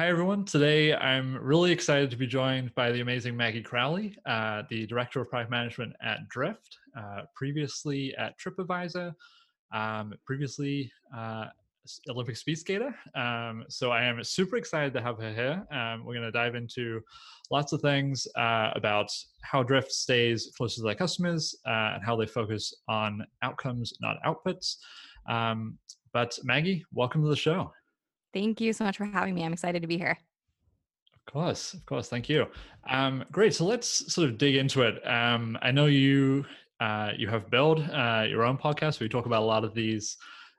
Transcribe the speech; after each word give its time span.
Hi, 0.00 0.08
everyone. 0.08 0.46
Today, 0.46 0.94
I'm 0.94 1.36
really 1.36 1.70
excited 1.70 2.10
to 2.10 2.16
be 2.16 2.26
joined 2.26 2.74
by 2.74 2.90
the 2.90 3.02
amazing 3.02 3.36
Maggie 3.36 3.60
Crowley, 3.60 4.16
uh, 4.24 4.62
the 4.70 4.86
Director 4.86 5.20
of 5.20 5.28
Product 5.28 5.50
Management 5.50 5.92
at 6.02 6.26
Drift, 6.30 6.78
uh, 6.98 7.24
previously 7.36 8.14
at 8.16 8.32
TripAdvisor, 8.38 9.12
um, 9.74 10.14
previously 10.24 10.90
uh, 11.14 11.48
Olympic 12.08 12.38
speed 12.38 12.54
skater. 12.54 12.94
Um, 13.14 13.66
so 13.68 13.90
I 13.90 14.04
am 14.04 14.24
super 14.24 14.56
excited 14.56 14.94
to 14.94 15.02
have 15.02 15.18
her 15.18 15.34
here. 15.34 15.66
Um, 15.70 16.06
we're 16.06 16.14
going 16.14 16.24
to 16.24 16.32
dive 16.32 16.54
into 16.54 17.02
lots 17.50 17.74
of 17.74 17.82
things 17.82 18.26
uh, 18.36 18.70
about 18.74 19.12
how 19.42 19.62
Drift 19.62 19.92
stays 19.92 20.50
close 20.56 20.76
to 20.76 20.82
their 20.82 20.94
customers 20.94 21.54
uh, 21.66 21.90
and 21.96 22.02
how 22.02 22.16
they 22.16 22.24
focus 22.24 22.72
on 22.88 23.22
outcomes, 23.42 23.92
not 24.00 24.16
outputs. 24.24 24.76
Um, 25.28 25.76
but 26.14 26.38
Maggie, 26.42 26.86
welcome 26.90 27.22
to 27.22 27.28
the 27.28 27.36
show. 27.36 27.70
Thank 28.32 28.60
you 28.60 28.72
so 28.72 28.84
much 28.84 28.96
for 28.96 29.04
having 29.04 29.34
me. 29.34 29.44
I'm 29.44 29.52
excited 29.52 29.82
to 29.82 29.88
be 29.88 29.98
here. 29.98 30.18
Of 31.14 31.32
course, 31.32 31.74
of 31.74 31.84
course. 31.86 32.08
Thank 32.08 32.28
you. 32.28 32.46
Um, 32.88 33.24
great. 33.30 33.54
So 33.54 33.64
let's 33.64 34.12
sort 34.12 34.28
of 34.28 34.38
dig 34.38 34.56
into 34.56 34.82
it. 34.82 35.06
Um, 35.06 35.58
I 35.62 35.70
know 35.70 35.86
you 35.86 36.44
uh, 36.80 37.12
you 37.16 37.28
have 37.28 37.50
built 37.50 37.80
uh, 37.90 38.24
your 38.28 38.44
own 38.44 38.56
podcast. 38.56 38.98
Where 38.98 39.04
you 39.04 39.08
talk 39.10 39.26
about 39.26 39.42
a 39.42 39.44
lot 39.44 39.64
of 39.64 39.74
these 39.74 40.16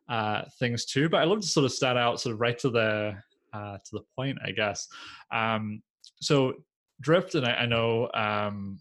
uh, 0.07 0.43
things 0.59 0.85
too, 0.85 1.09
but 1.09 1.21
I'd 1.21 1.27
love 1.27 1.41
to 1.41 1.47
sort 1.47 1.65
of 1.65 1.71
start 1.71 1.97
out 1.97 2.19
sort 2.19 2.33
of 2.33 2.41
right 2.41 2.57
to 2.59 2.69
the 2.69 3.15
uh, 3.53 3.77
to 3.77 3.91
the 3.91 4.01
point, 4.15 4.37
I 4.45 4.51
guess. 4.51 4.87
Um, 5.31 5.81
so 6.19 6.53
Drift, 7.01 7.35
and 7.35 7.45
I, 7.45 7.51
I 7.51 7.65
know 7.65 8.09
um, 8.13 8.79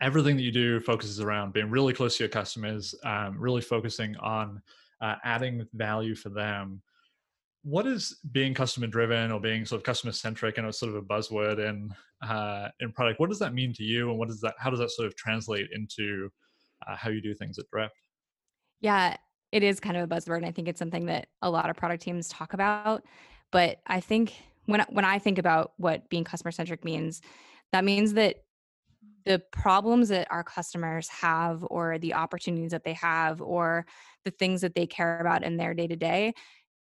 everything 0.00 0.36
that 0.36 0.42
you 0.42 0.52
do 0.52 0.80
focuses 0.80 1.20
around 1.20 1.52
being 1.52 1.70
really 1.70 1.94
close 1.94 2.16
to 2.18 2.24
your 2.24 2.30
customers, 2.30 2.94
um, 3.04 3.36
really 3.38 3.62
focusing 3.62 4.16
on 4.16 4.60
uh, 5.00 5.16
adding 5.24 5.66
value 5.72 6.14
for 6.14 6.28
them 6.28 6.82
what 7.62 7.86
is 7.86 8.18
being 8.32 8.54
customer 8.54 8.86
driven 8.86 9.30
or 9.30 9.40
being 9.40 9.64
sort 9.64 9.80
of 9.80 9.84
customer 9.84 10.12
centric 10.12 10.58
and 10.58 10.66
it's 10.66 10.78
sort 10.78 10.90
of 10.90 10.96
a 10.96 11.02
buzzword 11.02 11.58
in 11.58 11.94
uh, 12.28 12.68
in 12.80 12.92
product. 12.92 13.20
What 13.20 13.30
does 13.30 13.38
that 13.38 13.54
mean 13.54 13.72
to 13.74 13.82
you 13.82 14.10
and 14.10 14.18
what 14.18 14.28
does 14.28 14.40
that 14.40 14.54
how 14.58 14.70
does 14.70 14.80
that 14.80 14.90
sort 14.90 15.06
of 15.06 15.16
translate 15.16 15.68
into 15.72 16.28
uh, 16.86 16.96
how 16.96 17.10
you 17.10 17.20
do 17.20 17.34
things 17.34 17.58
at 17.58 17.68
drift? 17.70 17.94
Yeah 18.80 19.16
it 19.52 19.62
is 19.62 19.78
kind 19.78 19.96
of 19.96 20.10
a 20.10 20.14
buzzword 20.14 20.38
and 20.38 20.46
i 20.46 20.50
think 20.50 20.66
it's 20.66 20.78
something 20.78 21.06
that 21.06 21.28
a 21.42 21.50
lot 21.50 21.70
of 21.70 21.76
product 21.76 22.02
teams 22.02 22.28
talk 22.28 22.54
about 22.54 23.04
but 23.52 23.78
i 23.86 24.00
think 24.00 24.34
when 24.64 24.80
when 24.88 25.04
i 25.04 25.18
think 25.18 25.38
about 25.38 25.72
what 25.76 26.08
being 26.08 26.24
customer 26.24 26.50
centric 26.50 26.84
means 26.84 27.20
that 27.70 27.84
means 27.84 28.14
that 28.14 28.36
the 29.24 29.40
problems 29.52 30.08
that 30.08 30.26
our 30.32 30.42
customers 30.42 31.08
have 31.08 31.64
or 31.70 31.96
the 31.98 32.14
opportunities 32.14 32.72
that 32.72 32.82
they 32.82 32.94
have 32.94 33.40
or 33.40 33.86
the 34.24 34.32
things 34.32 34.60
that 34.62 34.74
they 34.74 34.86
care 34.86 35.20
about 35.20 35.44
in 35.44 35.56
their 35.56 35.74
day 35.74 35.86
to 35.86 35.94
day 35.94 36.34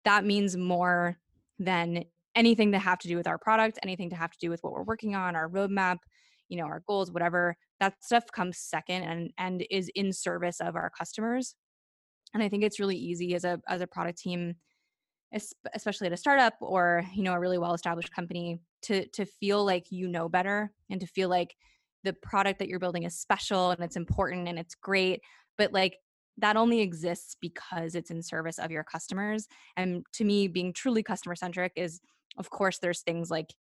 that 0.06 0.26
means 0.26 0.56
more 0.56 1.17
than 1.59 2.03
anything 2.36 2.72
to 2.72 2.80
have 2.80 3.00
to 3.00 3.08
do 3.08 3.17
with 3.17 3.28
our 3.28 3.38
product, 3.38 3.80
anything 3.84 4.09
to 4.12 4.16
have 4.16 4.31
to 4.31 4.38
do 4.39 4.50
with 4.50 4.62
what 4.62 4.73
we're 4.73 4.84
working 4.84 5.16
on, 5.16 5.36
our 5.36 5.50
roadmap, 5.50 5.98
you 6.50 6.58
know, 6.58 6.66
our 6.66 6.84
goals, 6.88 7.12
whatever. 7.12 7.56
That 7.80 8.04
stuff 8.04 8.26
comes 8.31 8.58
second 8.58 9.04
and 9.04 9.31
and 9.38 9.66
is 9.70 9.89
in 9.95 10.14
service 10.14 10.59
of 10.59 10.76
our 10.76 10.89
customers. 10.89 11.56
And 12.34 12.44
I 12.44 12.50
think 12.50 12.64
it's 12.64 12.80
really 12.80 12.98
easy 12.98 13.36
as 13.36 13.44
a 13.44 13.59
as 13.67 13.81
a 13.81 13.88
product 13.88 14.20
team 14.20 14.56
especially 15.73 16.08
at 16.08 16.14
a 16.14 16.17
startup 16.17 16.54
or 16.61 17.04
you 17.14 17.22
know 17.22 17.34
a 17.34 17.39
really 17.39 17.58
well 17.58 17.73
established 17.73 18.14
company 18.14 18.59
to 18.82 19.06
to 19.09 19.26
feel 19.26 19.66
like 19.66 19.86
you 19.89 20.08
know 20.08 20.30
better 20.30 20.72
and 20.89 21.02
to 21.02 21.08
feel 21.08 21.28
like 21.28 21.56
the 22.04 22.14
product 22.14 22.59
that 22.59 22.70
you're 22.70 22.80
building 22.80 23.04
is 23.04 23.20
special 23.20 23.72
and 23.72 23.84
it's 23.84 23.98
important 23.98 24.48
and 24.48 24.58
it's 24.58 24.76
great 24.76 25.22
but 25.58 25.73
like 25.73 25.98
that 26.38 26.55
only 26.55 26.81
exists 26.81 27.35
because 27.39 27.95
it's 27.95 28.11
in 28.11 28.21
service 28.21 28.59
of 28.59 28.71
your 28.71 28.83
customers. 28.83 29.47
And 29.75 30.05
to 30.13 30.23
me, 30.23 30.47
being 30.47 30.73
truly 30.73 31.03
customer 31.03 31.35
centric 31.35 31.73
is, 31.75 31.99
of 32.38 32.49
course, 32.49 32.80
there's 32.80 33.02
things 33.02 33.31
like 33.31 33.53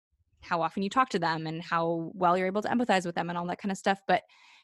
how 0.40 0.60
often 0.60 0.82
you 0.82 0.90
talk 0.90 1.08
to 1.10 1.18
them 1.18 1.46
and 1.46 1.62
how 1.62 2.10
well 2.14 2.36
you're 2.36 2.46
able 2.46 2.62
to 2.62 2.68
empathize 2.68 3.06
with 3.06 3.14
them 3.14 3.28
and 3.28 3.38
all 3.38 3.46
that 3.46 3.58
kind 3.58 3.72
of 3.72 3.78
stuff. 3.78 4.00
But 4.06 4.22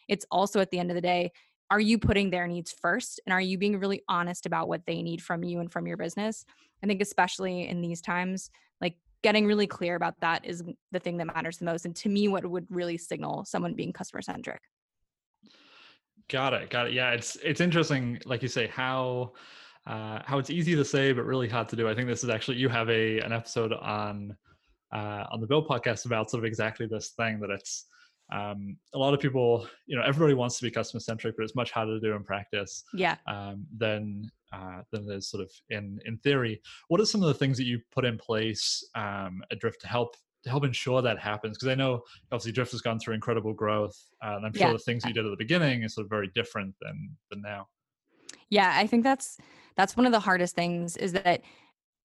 it's 0.08 0.26
also 0.30 0.60
at 0.60 0.70
the 0.70 0.78
end 0.78 0.90
of 0.90 0.94
the 0.94 1.00
day, 1.00 1.32
are 1.70 1.80
you 1.80 1.98
putting 1.98 2.30
their 2.30 2.48
needs 2.48 2.72
first? 2.72 3.20
And 3.26 3.32
are 3.32 3.40
you 3.40 3.56
being 3.56 3.78
really 3.78 4.02
honest 4.08 4.44
about 4.44 4.68
what 4.68 4.84
they 4.86 5.02
need 5.02 5.22
from 5.22 5.44
you 5.44 5.60
and 5.60 5.70
from 5.70 5.86
your 5.86 5.96
business? 5.96 6.44
I 6.82 6.86
think, 6.86 7.00
especially 7.00 7.68
in 7.68 7.80
these 7.80 8.00
times, 8.00 8.50
like 8.80 8.96
getting 9.22 9.46
really 9.46 9.68
clear 9.68 9.94
about 9.94 10.20
that 10.20 10.44
is 10.44 10.64
the 10.90 10.98
thing 10.98 11.18
that 11.18 11.26
matters 11.26 11.58
the 11.58 11.64
most. 11.64 11.84
And 11.84 11.94
to 11.96 12.08
me, 12.08 12.26
what 12.26 12.44
would 12.44 12.66
really 12.70 12.98
signal 12.98 13.44
someone 13.44 13.74
being 13.74 13.92
customer 13.92 14.22
centric. 14.22 14.60
Got 16.30 16.54
it. 16.54 16.70
Got 16.70 16.86
it. 16.88 16.92
Yeah, 16.92 17.10
it's 17.10 17.36
it's 17.36 17.60
interesting, 17.60 18.20
like 18.24 18.42
you 18.42 18.48
say, 18.48 18.68
how 18.68 19.32
uh, 19.86 20.20
how 20.24 20.38
it's 20.38 20.50
easy 20.50 20.76
to 20.76 20.84
say 20.84 21.12
but 21.12 21.24
really 21.24 21.48
hard 21.48 21.68
to 21.70 21.76
do. 21.76 21.88
I 21.88 21.94
think 21.94 22.06
this 22.06 22.22
is 22.22 22.30
actually 22.30 22.58
you 22.58 22.68
have 22.68 22.88
a 22.88 23.18
an 23.18 23.32
episode 23.32 23.72
on 23.72 24.36
uh, 24.92 25.24
on 25.30 25.40
the 25.40 25.46
Build 25.46 25.68
podcast 25.68 26.06
about 26.06 26.30
sort 26.30 26.42
of 26.42 26.46
exactly 26.46 26.86
this 26.86 27.10
thing 27.10 27.40
that 27.40 27.50
it's 27.50 27.86
um, 28.32 28.76
a 28.94 28.98
lot 28.98 29.12
of 29.12 29.18
people, 29.18 29.66
you 29.86 29.96
know, 29.96 30.04
everybody 30.04 30.34
wants 30.34 30.56
to 30.58 30.62
be 30.62 30.70
customer 30.70 31.00
centric, 31.00 31.34
but 31.36 31.42
it's 31.42 31.56
much 31.56 31.72
harder 31.72 31.98
to 31.98 32.00
do 32.00 32.14
in 32.14 32.22
practice. 32.22 32.84
Yeah. 32.94 33.16
Um, 33.26 33.66
than 33.76 34.30
uh, 34.52 34.82
than 34.92 35.10
it 35.10 35.16
is 35.16 35.28
sort 35.28 35.42
of 35.42 35.50
in 35.70 35.98
in 36.04 36.16
theory. 36.18 36.60
What 36.88 37.00
are 37.00 37.06
some 37.06 37.22
of 37.22 37.28
the 37.28 37.34
things 37.34 37.56
that 37.58 37.64
you 37.64 37.80
put 37.92 38.04
in 38.04 38.18
place 38.18 38.88
um, 38.94 39.42
at 39.50 39.58
Drift 39.58 39.80
to 39.80 39.88
help 39.88 40.14
help 40.46 40.64
ensure 40.64 41.02
that 41.02 41.18
happens? 41.18 41.56
Because 41.56 41.68
I 41.68 41.74
know 41.74 42.02
obviously 42.32 42.52
Drift 42.52 42.72
has 42.72 42.80
gone 42.80 42.98
through 42.98 43.14
incredible 43.14 43.52
growth, 43.52 43.96
uh, 44.24 44.36
and 44.36 44.46
I'm 44.46 44.52
sure 44.52 44.68
yeah. 44.68 44.72
the 44.72 44.78
things 44.78 45.04
you 45.04 45.12
did 45.12 45.26
at 45.26 45.30
the 45.30 45.36
beginning 45.36 45.82
is 45.82 45.94
sort 45.94 46.06
of 46.06 46.10
very 46.10 46.30
different 46.34 46.74
than 46.80 47.16
than 47.30 47.42
now. 47.42 47.68
Yeah, 48.48 48.72
I 48.74 48.86
think 48.86 49.04
that's 49.04 49.38
that's 49.76 49.96
one 49.96 50.06
of 50.06 50.12
the 50.12 50.20
hardest 50.20 50.54
things 50.54 50.96
is 50.96 51.12
that 51.12 51.42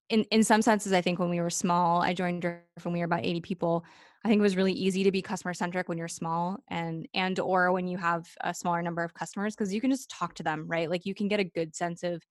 in 0.08 0.24
in 0.24 0.44
some 0.44 0.62
senses, 0.62 0.92
I 0.92 1.00
think 1.00 1.18
when 1.18 1.30
we 1.30 1.40
were 1.40 1.50
small, 1.50 2.02
I 2.02 2.14
joined 2.14 2.42
Drift 2.42 2.64
when 2.82 2.92
we 2.92 3.00
were 3.00 3.06
about 3.06 3.24
80 3.24 3.40
people. 3.40 3.84
I 4.24 4.28
think 4.28 4.40
it 4.40 4.42
was 4.42 4.56
really 4.56 4.72
easy 4.72 5.04
to 5.04 5.12
be 5.12 5.22
customer 5.22 5.54
centric 5.54 5.88
when 5.88 5.98
you're 5.98 6.08
small 6.08 6.58
and 6.68 7.08
and 7.14 7.38
or 7.38 7.70
when 7.72 7.86
you 7.86 7.96
have 7.96 8.26
a 8.42 8.52
smaller 8.52 8.82
number 8.82 9.04
of 9.04 9.14
customers 9.14 9.54
because 9.54 9.72
you 9.72 9.80
can 9.80 9.90
just 9.90 10.10
talk 10.10 10.34
to 10.34 10.42
them, 10.42 10.66
right? 10.66 10.90
Like 10.90 11.06
you 11.06 11.14
can 11.14 11.28
get 11.28 11.40
a 11.40 11.44
good 11.44 11.76
sense 11.76 12.02
of 12.02 12.22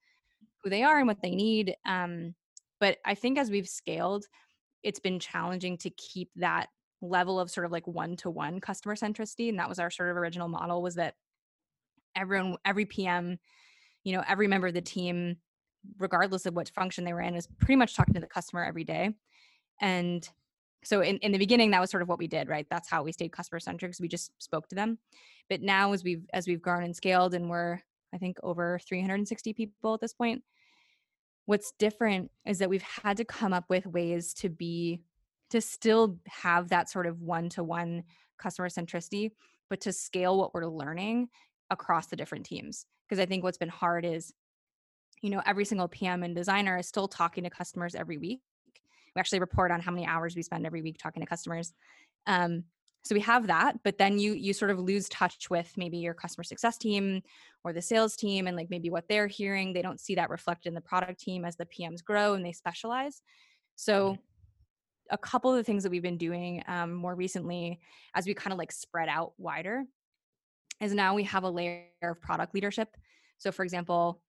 who 0.64 0.70
they 0.70 0.84
are 0.84 0.98
and 0.98 1.08
what 1.08 1.22
they 1.22 1.36
need. 1.36 1.76
Um, 1.86 2.36
but 2.80 2.98
I 3.06 3.16
think 3.16 3.38
as 3.38 3.50
we've 3.50 3.68
scaled, 3.68 4.26
it's 4.85 5.00
been 5.00 5.19
challenging 5.19 5.78
to 5.78 5.90
keep 5.90 6.29
that 6.38 6.69
level 7.01 7.40
of 7.40 7.51
sort 7.51 7.66
of 7.66 7.72
like 7.72 7.85
one 7.85 8.16
to 8.16 8.29
one 8.29 8.62
customer 8.62 8.96
centricity 8.96 9.50
and 9.50 9.59
that 9.59 9.68
was 9.68 9.79
our 9.79 9.91
sort 9.91 10.09
of 10.09 10.16
original 10.16 10.47
model 10.47 10.81
was 10.81 10.96
that 10.96 11.16
everyone 12.16 12.56
every 12.63 12.85
pm 12.85 13.38
you 14.06 14.13
know 14.13 14.23
every 14.28 14.47
member 14.47 14.68
of 14.68 14.73
the 14.73 14.81
team 14.81 15.35
regardless 16.00 16.46
of 16.46 16.56
what 16.56 16.69
function 16.69 17.03
they 17.03 17.13
were 17.13 17.22
in 17.22 17.35
is 17.35 17.47
pretty 17.59 17.75
much 17.75 17.96
talking 17.96 18.13
to 18.13 18.19
the 18.19 18.28
customer 18.28 18.63
every 18.63 18.84
day. 18.84 19.12
And 19.81 20.28
so 20.84 21.02
in, 21.02 21.17
in 21.17 21.31
the 21.31 21.38
beginning 21.38 21.72
that 21.72 21.81
was 21.81 21.90
sort 21.90 22.03
of 22.03 22.09
what 22.09 22.19
we 22.19 22.28
did 22.28 22.47
right? 22.47 22.67
That's 22.69 22.90
how 22.90 23.03
we 23.03 23.12
stayed 23.12 23.31
customer 23.31 23.59
centric 23.59 23.91
because 23.91 24.02
we 24.02 24.07
just 24.07 24.31
spoke 24.40 24.67
to 24.69 24.75
them. 24.75 25.00
But 25.50 25.62
now 25.62 25.94
as 25.94 26.03
we've 26.03 26.25
as 26.34 26.47
we've 26.47 26.62
grown 26.62 26.84
and 26.84 26.96
scaled 26.96 27.34
and 27.34 27.50
we're 27.50 27.79
i 28.13 28.17
think 28.17 28.38
over 28.44 28.79
360 28.88 29.53
people 29.53 29.94
at 29.94 30.00
this 30.00 30.13
point 30.13 30.44
what's 31.46 31.74
different 31.78 32.32
is 32.46 32.60
that 32.60 32.70
we've 32.70 32.82
had 32.82 33.18
to 33.18 33.26
come 33.26 33.54
up 33.54 33.66
with 33.70 33.86
ways 33.86 34.34
to 34.34 34.50
be 34.50 35.02
to 35.52 35.62
still 35.62 36.18
have 36.28 36.70
that 36.70 36.90
sort 36.90 37.06
of 37.06 37.22
one-to-one 37.22 38.04
customer 38.38 38.70
centricity 38.70 39.32
but 39.70 39.82
to 39.82 39.92
scale 39.92 40.38
what 40.38 40.54
we're 40.54 40.66
learning 40.66 41.28
across 41.70 42.08
the 42.08 42.16
different 42.16 42.46
teams 42.46 42.86
because 43.08 43.22
i 43.22 43.26
think 43.26 43.44
what's 43.44 43.58
been 43.58 43.70
hard 43.70 44.06
is 44.06 44.34
you 45.22 45.30
know 45.30 45.42
every 45.46 45.66
single 45.66 45.88
pm 45.88 46.24
and 46.24 46.36
designer 46.36 46.78
is 46.78 46.88
still 46.88 47.08
talking 47.08 47.44
to 47.44 47.50
customers 47.50 47.96
every 47.96 48.18
week. 48.18 48.42
We 49.16 49.20
actually 49.20 49.40
report 49.40 49.72
on 49.72 49.82
how 49.82 49.92
many 49.92 50.06
hours 50.06 50.36
we 50.36 50.44
spend 50.44 50.66
every 50.66 50.82
week 50.82 50.98
talking 50.98 51.22
to 51.22 51.28
customers. 51.28 51.74
Um, 52.28 52.66
so 53.06 53.14
we 53.16 53.22
have 53.22 53.48
that 53.48 53.78
but 53.84 53.98
then 53.98 54.18
you 54.18 54.34
you 54.34 54.52
sort 54.52 54.72
of 54.72 54.80
lose 54.80 55.08
touch 55.10 55.50
with 55.50 55.72
maybe 55.78 55.98
your 55.98 56.14
customer 56.14 56.44
success 56.44 56.78
team 56.78 57.22
or 57.64 57.74
the 57.74 57.82
sales 57.82 58.16
team 58.16 58.48
and 58.48 58.56
like 58.58 58.70
maybe 58.70 58.90
what 58.90 59.08
they're 59.10 59.28
hearing. 59.28 59.74
They 59.74 59.82
don't 59.82 60.00
see 60.00 60.16
that 60.16 60.30
reflected 60.30 60.70
in 60.70 60.76
the 60.76 60.82
product 60.82 61.20
team 61.20 61.44
as 61.46 61.56
the 61.56 61.66
pms 61.66 62.04
grow 62.04 62.36
and 62.36 62.46
they 62.46 62.52
specialize. 62.52 63.22
So 63.76 64.18
a 65.12 65.18
couple 65.18 65.52
of 65.52 65.58
the 65.58 65.64
things 65.64 65.84
that 65.84 65.90
we've 65.90 66.02
been 66.02 66.18
doing 66.18 66.64
um, 66.68 66.94
more 66.94 67.16
recently 67.16 67.79
as 68.14 68.26
we 68.26 68.34
kind 68.34 68.53
of 68.53 68.59
like 68.59 68.72
spread 68.72 69.09
out 69.09 69.34
wider 69.38 69.84
is 70.82 70.94
now 70.94 71.16
we 71.16 71.24
have 71.24 71.44
a 71.44 71.50
layer 71.50 71.85
of 72.03 72.22
product 72.22 72.53
leadership. 72.53 72.90
So 73.38 73.52
for 73.52 73.64
example 73.64 74.22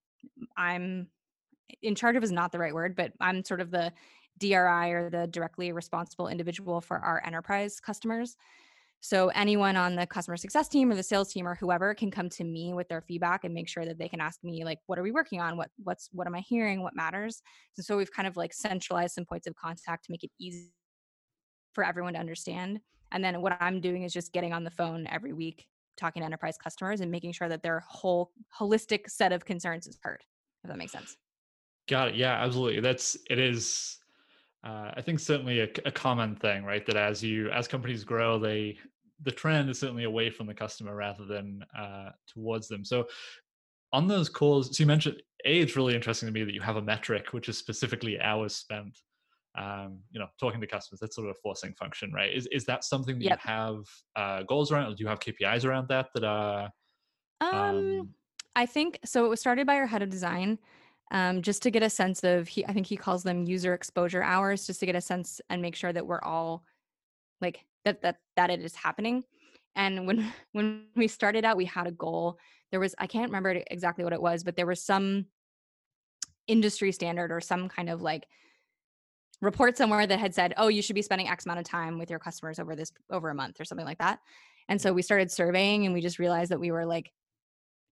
i'm 0.55 1.07
in 1.81 1.95
charge 1.95 2.15
of 2.15 2.23
is 2.23 2.31
not 2.31 2.51
the 2.51 2.59
right 2.59 2.73
word 2.73 2.95
but 2.95 3.11
i'm 3.19 3.43
sort 3.43 3.61
of 3.61 3.71
the 3.71 3.91
dri 4.39 4.91
or 4.91 5.09
the 5.09 5.27
directly 5.27 5.71
responsible 5.71 6.27
individual 6.27 6.81
for 6.81 6.97
our 6.97 7.21
enterprise 7.25 7.79
customers 7.79 8.35
so 8.99 9.29
anyone 9.29 9.75
on 9.75 9.95
the 9.95 10.07
customer 10.07 10.37
success 10.37 10.67
team 10.67 10.91
or 10.91 10.95
the 10.95 11.03
sales 11.03 11.31
team 11.31 11.47
or 11.47 11.55
whoever 11.55 11.93
can 11.93 12.09
come 12.09 12.29
to 12.29 12.43
me 12.43 12.73
with 12.73 12.87
their 12.89 13.01
feedback 13.01 13.43
and 13.43 13.53
make 13.53 13.69
sure 13.69 13.85
that 13.85 13.99
they 13.99 14.09
can 14.09 14.19
ask 14.19 14.43
me 14.43 14.65
like 14.65 14.79
what 14.87 14.97
are 14.97 15.03
we 15.03 15.11
working 15.11 15.39
on? 15.39 15.55
What 15.55 15.69
what's 15.83 16.09
what 16.11 16.27
am 16.27 16.35
I 16.35 16.39
hearing? 16.41 16.81
What 16.81 16.95
matters? 16.95 17.41
And 17.77 17.85
so 17.85 17.95
we've 17.95 18.11
kind 18.11 18.27
of 18.27 18.37
like 18.37 18.53
centralized 18.53 19.15
some 19.15 19.25
points 19.25 19.47
of 19.47 19.55
contact 19.55 20.05
to 20.05 20.11
make 20.11 20.23
it 20.23 20.31
easy 20.39 20.71
for 21.73 21.83
everyone 21.83 22.13
to 22.13 22.19
understand. 22.19 22.79
And 23.11 23.23
then 23.23 23.41
what 23.41 23.55
I'm 23.61 23.79
doing 23.79 24.03
is 24.03 24.11
just 24.11 24.33
getting 24.33 24.51
on 24.51 24.63
the 24.63 24.71
phone 24.71 25.07
every 25.07 25.33
week 25.33 25.65
talking 25.95 26.21
to 26.21 26.25
enterprise 26.25 26.57
customers 26.57 27.01
and 27.01 27.11
making 27.11 27.31
sure 27.31 27.49
that 27.49 27.63
their 27.63 27.83
whole 27.87 28.31
holistic 28.59 29.09
set 29.09 29.31
of 29.31 29.45
concerns 29.45 29.87
is 29.87 29.97
heard. 30.01 30.21
If 30.63 30.69
that 30.69 30.77
makes 30.77 30.91
sense. 30.91 31.17
Got 31.87 32.09
it. 32.09 32.15
Yeah, 32.15 32.33
absolutely. 32.33 32.81
That's 32.81 33.17
it 33.29 33.39
is 33.39 33.99
uh, 34.63 34.91
I 34.95 35.01
think 35.01 35.19
certainly 35.19 35.61
a, 35.61 35.69
a, 35.85 35.91
common 35.91 36.35
thing, 36.35 36.63
right? 36.63 36.85
That 36.85 36.97
as 36.97 37.23
you 37.23 37.49
as 37.51 37.67
companies 37.67 38.03
grow, 38.03 38.39
they 38.39 38.77
the 39.23 39.31
trend 39.31 39.69
is 39.69 39.79
certainly 39.79 40.03
away 40.03 40.29
from 40.29 40.47
the 40.47 40.53
customer 40.53 40.95
rather 40.95 41.25
than 41.25 41.63
uh, 41.77 42.09
towards 42.27 42.67
them. 42.67 42.83
So 42.83 43.07
on 43.93 44.07
those 44.07 44.29
calls, 44.29 44.75
so 44.75 44.83
you 44.83 44.87
mentioned 44.87 45.21
a 45.45 45.59
it's 45.59 45.75
really 45.75 45.95
interesting 45.95 46.27
to 46.27 46.33
me 46.33 46.43
that 46.43 46.53
you 46.53 46.61
have 46.61 46.75
a 46.75 46.81
metric 46.81 47.33
which 47.33 47.49
is 47.49 47.57
specifically 47.57 48.19
hours 48.19 48.55
spent. 48.55 48.97
Um, 49.57 49.99
you 50.11 50.19
know, 50.19 50.27
talking 50.39 50.61
to 50.61 50.67
customers, 50.67 50.99
that's 50.99 51.15
sort 51.15 51.27
of 51.27 51.31
a 51.31 51.39
forcing 51.41 51.73
function, 51.73 52.11
right? 52.11 52.31
Is 52.31 52.47
is 52.51 52.65
that 52.65 52.83
something 52.83 53.17
that 53.17 53.25
yep. 53.25 53.39
you 53.43 53.51
have 53.51 53.77
uh, 54.15 54.43
goals 54.43 54.71
around? 54.71 54.91
Or 54.91 54.95
do 54.95 55.03
you 55.03 55.07
have 55.07 55.19
KPIs 55.19 55.65
around 55.65 55.87
that 55.87 56.09
that 56.13 56.23
are? 56.23 56.69
Um, 57.41 57.55
um, 57.55 58.09
I 58.55 58.67
think 58.67 58.99
so. 59.03 59.25
It 59.25 59.29
was 59.29 59.39
started 59.39 59.65
by 59.65 59.77
our 59.77 59.87
head 59.87 60.03
of 60.03 60.11
design, 60.11 60.59
um, 61.11 61.41
just 61.41 61.63
to 61.63 61.71
get 61.71 61.83
a 61.83 61.89
sense 61.89 62.23
of 62.23 62.47
he 62.47 62.65
i 62.65 62.73
think 62.73 62.85
he 62.85 62.97
calls 62.97 63.23
them 63.23 63.43
user 63.43 63.73
exposure 63.73 64.21
hours 64.21 64.67
just 64.67 64.79
to 64.79 64.85
get 64.85 64.95
a 64.95 65.01
sense 65.01 65.39
and 65.49 65.61
make 65.61 65.75
sure 65.75 65.93
that 65.93 66.05
we're 66.05 66.21
all 66.21 66.63
like 67.41 67.65
that 67.87 68.01
that 68.01 68.17
that 68.35 68.49
it 68.49 68.61
is 68.61 68.75
happening. 68.75 69.23
And 69.75 70.07
when 70.07 70.31
when 70.51 70.85
we 70.95 71.07
started 71.07 71.45
out 71.45 71.57
we 71.57 71.65
had 71.65 71.87
a 71.87 71.91
goal. 71.91 72.37
There 72.69 72.81
was 72.81 72.93
i 72.99 73.07
can't 73.07 73.29
remember 73.29 73.61
exactly 73.71 74.03
what 74.03 74.11
it 74.11 74.21
was 74.21 74.43
but 74.43 74.57
there 74.57 74.65
was 74.65 74.83
some 74.83 75.27
industry 76.47 76.91
standard 76.91 77.31
or 77.31 77.39
some 77.39 77.69
kind 77.69 77.89
of 77.89 78.01
like 78.01 78.27
report 79.41 79.77
somewhere 79.77 80.05
that 80.05 80.19
had 80.19 80.35
said 80.35 80.53
oh 80.57 80.67
you 80.67 80.81
should 80.81 80.95
be 80.95 81.01
spending 81.01 81.29
x 81.29 81.45
amount 81.45 81.59
of 81.59 81.65
time 81.65 81.97
with 81.97 82.09
your 82.09 82.19
customers 82.19 82.59
over 82.59 82.75
this 82.75 82.91
over 83.09 83.29
a 83.29 83.35
month 83.35 83.61
or 83.61 83.65
something 83.65 83.87
like 83.87 83.99
that. 83.99 84.19
And 84.67 84.81
so 84.81 84.91
we 84.91 85.01
started 85.01 85.31
surveying 85.31 85.85
and 85.85 85.93
we 85.93 86.01
just 86.01 86.19
realized 86.19 86.51
that 86.51 86.59
we 86.59 86.71
were 86.71 86.85
like 86.85 87.09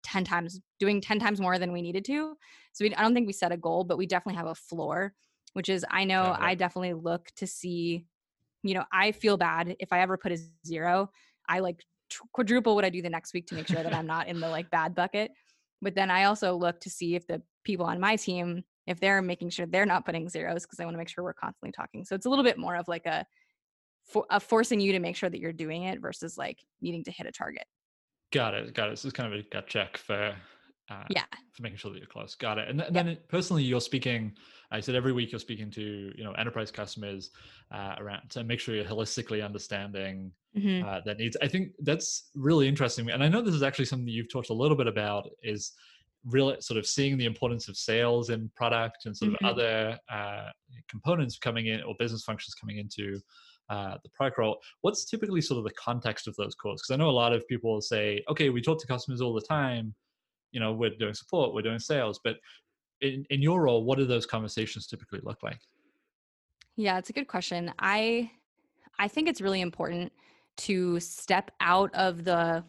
10 0.06 0.24
times 0.24 0.60
doing 0.80 1.02
10 1.02 1.20
times 1.20 1.42
more 1.42 1.58
than 1.58 1.74
we 1.74 1.82
needed 1.82 2.06
to 2.06 2.36
so 2.72 2.86
we, 2.86 2.94
i 2.96 3.02
don't 3.02 3.14
think 3.14 3.28
we 3.28 3.34
set 3.34 3.52
a 3.52 3.58
goal 3.58 3.84
but 3.84 3.98
we 3.98 4.06
definitely 4.06 4.38
have 4.38 4.48
a 4.48 4.56
floor 4.56 5.14
which 5.54 5.68
is 5.68 5.84
i 5.90 6.04
know 6.06 6.36
i 6.40 6.54
definitely 6.54 6.94
look 6.94 7.28
to 7.36 7.48
see 7.48 8.06
you 8.64 8.74
know 8.74 8.84
i 8.94 9.12
feel 9.12 9.36
bad 9.36 9.76
if 9.80 9.92
i 9.92 10.00
ever 10.00 10.16
put 10.16 10.32
a 10.32 10.38
zero 10.66 11.10
i 11.50 11.60
like 11.60 11.84
quadruple 12.32 12.76
what 12.76 12.86
i 12.86 12.90
do 12.90 13.02
the 13.02 13.10
next 13.10 13.34
week 13.34 13.48
to 13.48 13.56
make 13.56 13.68
sure 13.68 13.82
that 13.82 13.94
i'm 13.94 14.06
not 14.06 14.28
in 14.28 14.40
the 14.40 14.48
like 14.48 14.70
bad 14.70 14.94
bucket 14.94 15.32
but 15.82 15.96
then 15.96 16.12
i 16.12 16.26
also 16.26 16.56
look 16.56 16.80
to 16.80 16.90
see 16.90 17.16
if 17.16 17.26
the 17.26 17.42
people 17.64 17.86
on 17.86 18.00
my 18.00 18.16
team 18.16 18.64
if 18.86 19.00
they're 19.00 19.24
making 19.24 19.50
sure 19.50 19.66
they're 19.66 19.88
not 19.88 20.06
putting 20.06 20.30
zeros 20.30 20.64
because 20.64 20.80
i 20.80 20.86
want 20.86 20.94
to 20.94 21.00
make 21.00 21.10
sure 21.10 21.24
we're 21.24 21.34
constantly 21.34 21.72
talking 21.72 22.06
so 22.06 22.14
it's 22.14 22.28
a 22.28 22.30
little 22.30 22.46
bit 22.46 22.60
more 22.60 22.76
of 22.76 22.88
like 22.88 23.08
a, 23.08 23.26
for, 24.06 24.24
a 24.30 24.40
forcing 24.40 24.80
you 24.80 24.92
to 24.92 25.00
make 25.00 25.16
sure 25.16 25.30
that 25.30 25.40
you're 25.40 25.52
doing 25.52 25.84
it 25.84 26.00
versus 26.00 26.38
like 26.38 26.60
needing 26.80 27.04
to 27.04 27.12
hit 27.12 27.26
a 27.26 27.32
target 27.32 27.66
Got 28.36 28.54
it. 28.54 28.74
Got 28.74 28.90
it. 28.90 29.00
So 29.00 29.08
it's 29.08 29.16
kind 29.16 29.34
of 29.34 29.40
a 29.40 29.44
gut 29.44 29.66
check 29.66 29.96
for 29.96 30.36
uh, 30.92 31.04
yeah 31.10 31.24
for 31.54 31.64
making 31.64 31.78
sure 31.78 31.92
that 31.92 32.00
you're 32.00 32.08
close. 32.08 32.36
Got 32.36 32.58
it. 32.58 32.68
And, 32.68 32.80
th- 32.80 32.92
then 32.92 33.18
personally, 33.30 33.64
you're 33.64 33.80
speaking. 33.80 34.34
I 34.72 34.82
said 34.82 34.94
every 34.94 35.14
week 35.14 35.32
you're 35.32 35.40
speaking 35.40 35.72
to 35.72 36.12
you 36.14 36.24
know 36.24 36.34
enterprise 36.34 36.70
customers 36.70 37.30
uh, 37.72 37.96
around 37.98 38.30
to 38.32 38.44
make 38.44 38.60
sure 38.60 38.76
you're 38.76 38.84
holistically 38.84 39.44
understanding 39.44 40.34
mm-hmm. 40.56 40.86
uh, 40.86 41.00
their 41.06 41.16
needs. 41.16 41.38
I 41.42 41.48
think 41.48 41.72
that's 41.84 42.30
really 42.36 42.68
interesting. 42.68 43.10
And 43.10 43.24
I 43.24 43.30
know 43.30 43.42
this 43.42 43.56
is 43.56 43.64
actually 43.64 43.86
something 43.86 44.06
that 44.06 44.12
you've 44.12 44.30
talked 44.30 44.50
a 44.50 44.54
little 44.54 44.76
bit 44.76 44.88
about. 44.88 45.30
Is 45.42 45.72
really 46.26 46.60
sort 46.60 46.78
of 46.78 46.86
seeing 46.86 47.18
the 47.18 47.26
importance 47.26 47.70
of 47.70 47.78
sales 47.78 48.32
and 48.32 48.54
product 48.56 49.06
and 49.06 49.16
sort 49.16 49.32
mm-hmm. 49.32 49.46
of 49.46 49.52
other 49.54 49.98
uh, 50.12 50.50
components 50.90 51.38
coming 51.38 51.68
in 51.68 51.82
or 51.84 51.96
business 52.00 52.24
functions 52.24 52.54
coming 52.54 52.80
into 52.80 53.22
uh, 53.70 53.98
the 54.04 54.10
product 54.10 54.38
role. 54.38 54.60
What's 54.82 55.06
typically 55.06 55.42
sort 55.42 55.58
of 55.58 55.64
the 55.64 55.72
context 55.72 56.28
of 56.28 56.36
those 56.36 56.56
calls? 56.56 56.82
Because 56.82 56.94
I 56.94 56.98
know 56.98 57.10
a 57.10 57.12
lot 57.12 57.34
of 57.34 57.48
people 57.48 57.82
say, 57.82 58.24
okay, 58.30 58.50
we 58.50 58.62
talk 58.62 58.80
to 58.80 58.88
customers 58.88 59.22
all 59.22 59.34
the 59.34 59.42
time. 59.42 59.94
You 60.52 60.60
know, 60.60 60.74
we're 60.74 60.92
doing 60.92 61.14
support, 61.14 61.54
we're 61.54 61.62
doing 61.62 61.80
sales, 61.80 62.20
but 62.24 62.38
in, 63.02 63.26
in 63.30 63.42
your 63.42 63.64
role, 63.64 63.84
what 63.84 63.98
do 63.98 64.06
those 64.06 64.26
conversations 64.26 64.88
typically 64.88 65.20
look 65.24 65.44
like? 65.44 65.60
Yeah, 66.78 66.98
it's 66.98 67.10
a 67.10 67.14
good 67.14 67.28
question. 67.28 67.74
I 67.80 68.32
I 68.98 69.08
think 69.08 69.28
it's 69.28 69.42
really 69.42 69.62
important 69.62 70.14
to 70.58 71.00
step 71.00 71.52
out 71.60 71.94
of 71.96 72.24
the 72.24 72.64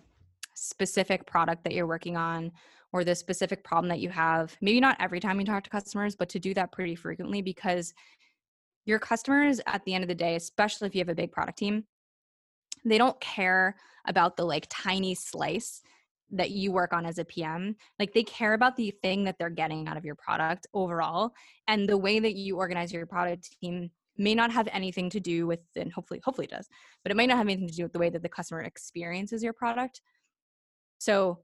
specific 0.54 1.26
product 1.26 1.62
that 1.64 1.72
you're 1.72 1.86
working 1.86 2.16
on 2.16 2.50
or 2.92 3.04
the 3.04 3.14
specific 3.14 3.62
problem 3.62 3.88
that 3.88 4.00
you 4.00 4.08
have. 4.08 4.56
Maybe 4.60 4.80
not 4.80 4.96
every 4.98 5.20
time 5.20 5.38
you 5.38 5.46
talk 5.46 5.64
to 5.64 5.70
customers, 5.70 6.16
but 6.16 6.28
to 6.30 6.38
do 6.38 6.54
that 6.54 6.72
pretty 6.72 6.94
frequently 6.94 7.42
because 7.42 7.94
your 8.86 9.00
customers 9.00 9.60
at 9.66 9.84
the 9.84 9.92
end 9.92 10.04
of 10.04 10.08
the 10.08 10.14
day, 10.14 10.36
especially 10.36 10.86
if 10.86 10.94
you 10.94 11.00
have 11.00 11.08
a 11.08 11.14
big 11.14 11.32
product 11.32 11.58
team, 11.58 11.84
they 12.84 12.98
don't 12.98 13.20
care 13.20 13.76
about 14.06 14.36
the 14.36 14.44
like 14.44 14.66
tiny 14.70 15.14
slice 15.14 15.82
that 16.30 16.50
you 16.50 16.72
work 16.72 16.92
on 16.92 17.04
as 17.04 17.18
a 17.18 17.24
PM. 17.24 17.76
Like 17.98 18.14
they 18.14 18.22
care 18.22 18.54
about 18.54 18.76
the 18.76 18.94
thing 19.02 19.24
that 19.24 19.36
they're 19.38 19.50
getting 19.50 19.86
out 19.88 19.96
of 19.96 20.04
your 20.04 20.14
product 20.14 20.66
overall. 20.72 21.32
And 21.68 21.88
the 21.88 21.98
way 21.98 22.20
that 22.20 22.34
you 22.34 22.56
organize 22.56 22.92
your 22.92 23.06
product 23.06 23.56
team 23.60 23.90
may 24.16 24.34
not 24.34 24.50
have 24.50 24.68
anything 24.72 25.10
to 25.10 25.20
do 25.20 25.46
with, 25.46 25.60
and 25.74 25.92
hopefully, 25.92 26.20
hopefully 26.24 26.46
it 26.46 26.50
does, 26.50 26.68
but 27.02 27.12
it 27.12 27.16
might 27.16 27.28
not 27.28 27.38
have 27.38 27.46
anything 27.46 27.68
to 27.68 27.74
do 27.74 27.82
with 27.82 27.92
the 27.92 27.98
way 27.98 28.08
that 28.08 28.22
the 28.22 28.28
customer 28.28 28.62
experiences 28.62 29.42
your 29.42 29.52
product. 29.52 30.00
So 30.98 31.40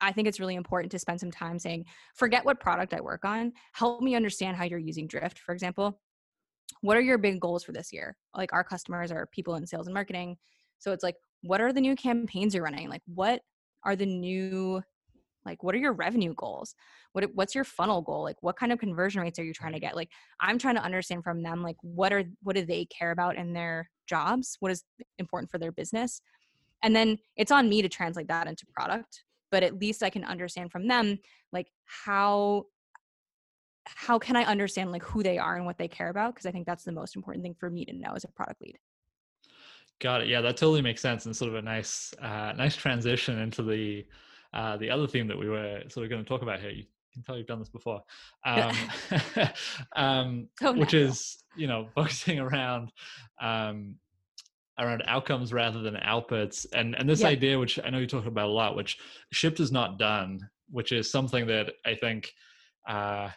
I 0.00 0.12
think 0.12 0.26
it's 0.26 0.40
really 0.40 0.56
important 0.56 0.90
to 0.92 0.98
spend 0.98 1.20
some 1.20 1.30
time 1.30 1.58
saying, 1.58 1.84
forget 2.14 2.44
what 2.44 2.58
product 2.58 2.94
I 2.94 3.00
work 3.00 3.24
on. 3.24 3.52
Help 3.72 4.02
me 4.02 4.16
understand 4.16 4.56
how 4.56 4.64
you're 4.64 4.78
using 4.78 5.06
Drift, 5.06 5.38
for 5.38 5.52
example 5.52 6.00
what 6.80 6.96
are 6.96 7.02
your 7.02 7.18
big 7.18 7.40
goals 7.40 7.64
for 7.64 7.72
this 7.72 7.92
year? 7.92 8.16
Like 8.34 8.52
our 8.52 8.64
customers 8.64 9.10
are 9.10 9.28
people 9.32 9.54
in 9.56 9.66
sales 9.66 9.86
and 9.86 9.94
marketing. 9.94 10.36
So 10.78 10.92
it's 10.92 11.02
like, 11.02 11.16
what 11.42 11.60
are 11.60 11.72
the 11.72 11.80
new 11.80 11.96
campaigns 11.96 12.54
you're 12.54 12.64
running? 12.64 12.88
Like, 12.88 13.02
what 13.06 13.40
are 13.84 13.96
the 13.96 14.06
new, 14.06 14.82
like, 15.44 15.62
what 15.62 15.74
are 15.74 15.78
your 15.78 15.92
revenue 15.92 16.34
goals? 16.34 16.74
What 17.12 17.24
what's 17.34 17.54
your 17.54 17.64
funnel 17.64 18.02
goal? 18.02 18.22
Like, 18.22 18.42
what 18.42 18.56
kind 18.56 18.72
of 18.72 18.78
conversion 18.78 19.22
rates 19.22 19.38
are 19.38 19.44
you 19.44 19.54
trying 19.54 19.72
to 19.72 19.80
get? 19.80 19.96
Like, 19.96 20.10
I'm 20.40 20.58
trying 20.58 20.74
to 20.74 20.82
understand 20.82 21.24
from 21.24 21.42
them, 21.42 21.62
like, 21.62 21.76
what 21.82 22.12
are 22.12 22.24
what 22.42 22.56
do 22.56 22.64
they 22.64 22.84
care 22.86 23.12
about 23.12 23.36
in 23.36 23.52
their 23.52 23.88
jobs? 24.06 24.56
What 24.60 24.72
is 24.72 24.84
important 25.18 25.50
for 25.50 25.58
their 25.58 25.72
business? 25.72 26.20
And 26.82 26.94
then 26.94 27.18
it's 27.36 27.52
on 27.52 27.68
me 27.68 27.80
to 27.80 27.88
translate 27.88 28.28
that 28.28 28.48
into 28.48 28.66
product. 28.66 29.22
But 29.50 29.62
at 29.62 29.78
least 29.78 30.02
I 30.02 30.10
can 30.10 30.24
understand 30.24 30.72
from 30.72 30.88
them, 30.88 31.18
like, 31.52 31.68
how 31.84 32.64
how 33.94 34.18
can 34.18 34.36
I 34.36 34.44
understand 34.44 34.92
like 34.92 35.02
who 35.02 35.22
they 35.22 35.38
are 35.38 35.56
and 35.56 35.64
what 35.64 35.78
they 35.78 35.88
care 35.88 36.08
about? 36.08 36.34
Because 36.34 36.46
I 36.46 36.50
think 36.50 36.66
that's 36.66 36.84
the 36.84 36.92
most 36.92 37.16
important 37.16 37.42
thing 37.44 37.54
for 37.58 37.70
me 37.70 37.84
to 37.84 37.92
know 37.92 38.12
as 38.14 38.24
a 38.24 38.28
product 38.28 38.60
lead. 38.60 38.78
Got 40.00 40.22
it. 40.22 40.28
Yeah, 40.28 40.42
that 40.42 40.56
totally 40.56 40.82
makes 40.82 41.00
sense 41.00 41.26
and 41.26 41.34
sort 41.34 41.48
of 41.48 41.54
a 41.54 41.62
nice, 41.62 42.12
uh, 42.20 42.52
nice 42.56 42.76
transition 42.76 43.38
into 43.38 43.62
the 43.62 44.06
uh, 44.52 44.76
the 44.76 44.90
other 44.90 45.06
theme 45.06 45.26
that 45.28 45.38
we 45.38 45.48
were 45.48 45.82
sort 45.88 46.04
of 46.04 46.10
going 46.10 46.22
to 46.22 46.28
talk 46.28 46.42
about 46.42 46.60
here. 46.60 46.70
You 46.70 46.84
can 47.12 47.22
tell 47.22 47.36
you've 47.36 47.46
done 47.46 47.58
this 47.58 47.68
before, 47.68 48.02
um, 48.44 48.76
um, 49.96 50.48
so 50.60 50.72
which 50.72 50.94
is 50.94 51.42
you 51.56 51.66
know 51.66 51.88
focusing 51.94 52.38
around 52.40 52.92
um, 53.40 53.96
around 54.78 55.02
outcomes 55.06 55.52
rather 55.52 55.80
than 55.80 55.94
outputs, 55.96 56.66
and 56.74 56.94
and 56.94 57.08
this 57.08 57.20
yep. 57.20 57.32
idea, 57.32 57.58
which 57.58 57.78
I 57.82 57.90
know 57.90 57.98
you 57.98 58.06
talk 58.06 58.26
about 58.26 58.48
a 58.48 58.52
lot, 58.52 58.76
which 58.76 58.98
shipped 59.32 59.60
is 59.60 59.72
not 59.72 59.98
done, 59.98 60.40
which 60.70 60.92
is 60.92 61.10
something 61.10 61.46
that 61.46 61.72
I 61.84 61.94
think. 61.94 62.32
Uh, 62.88 63.30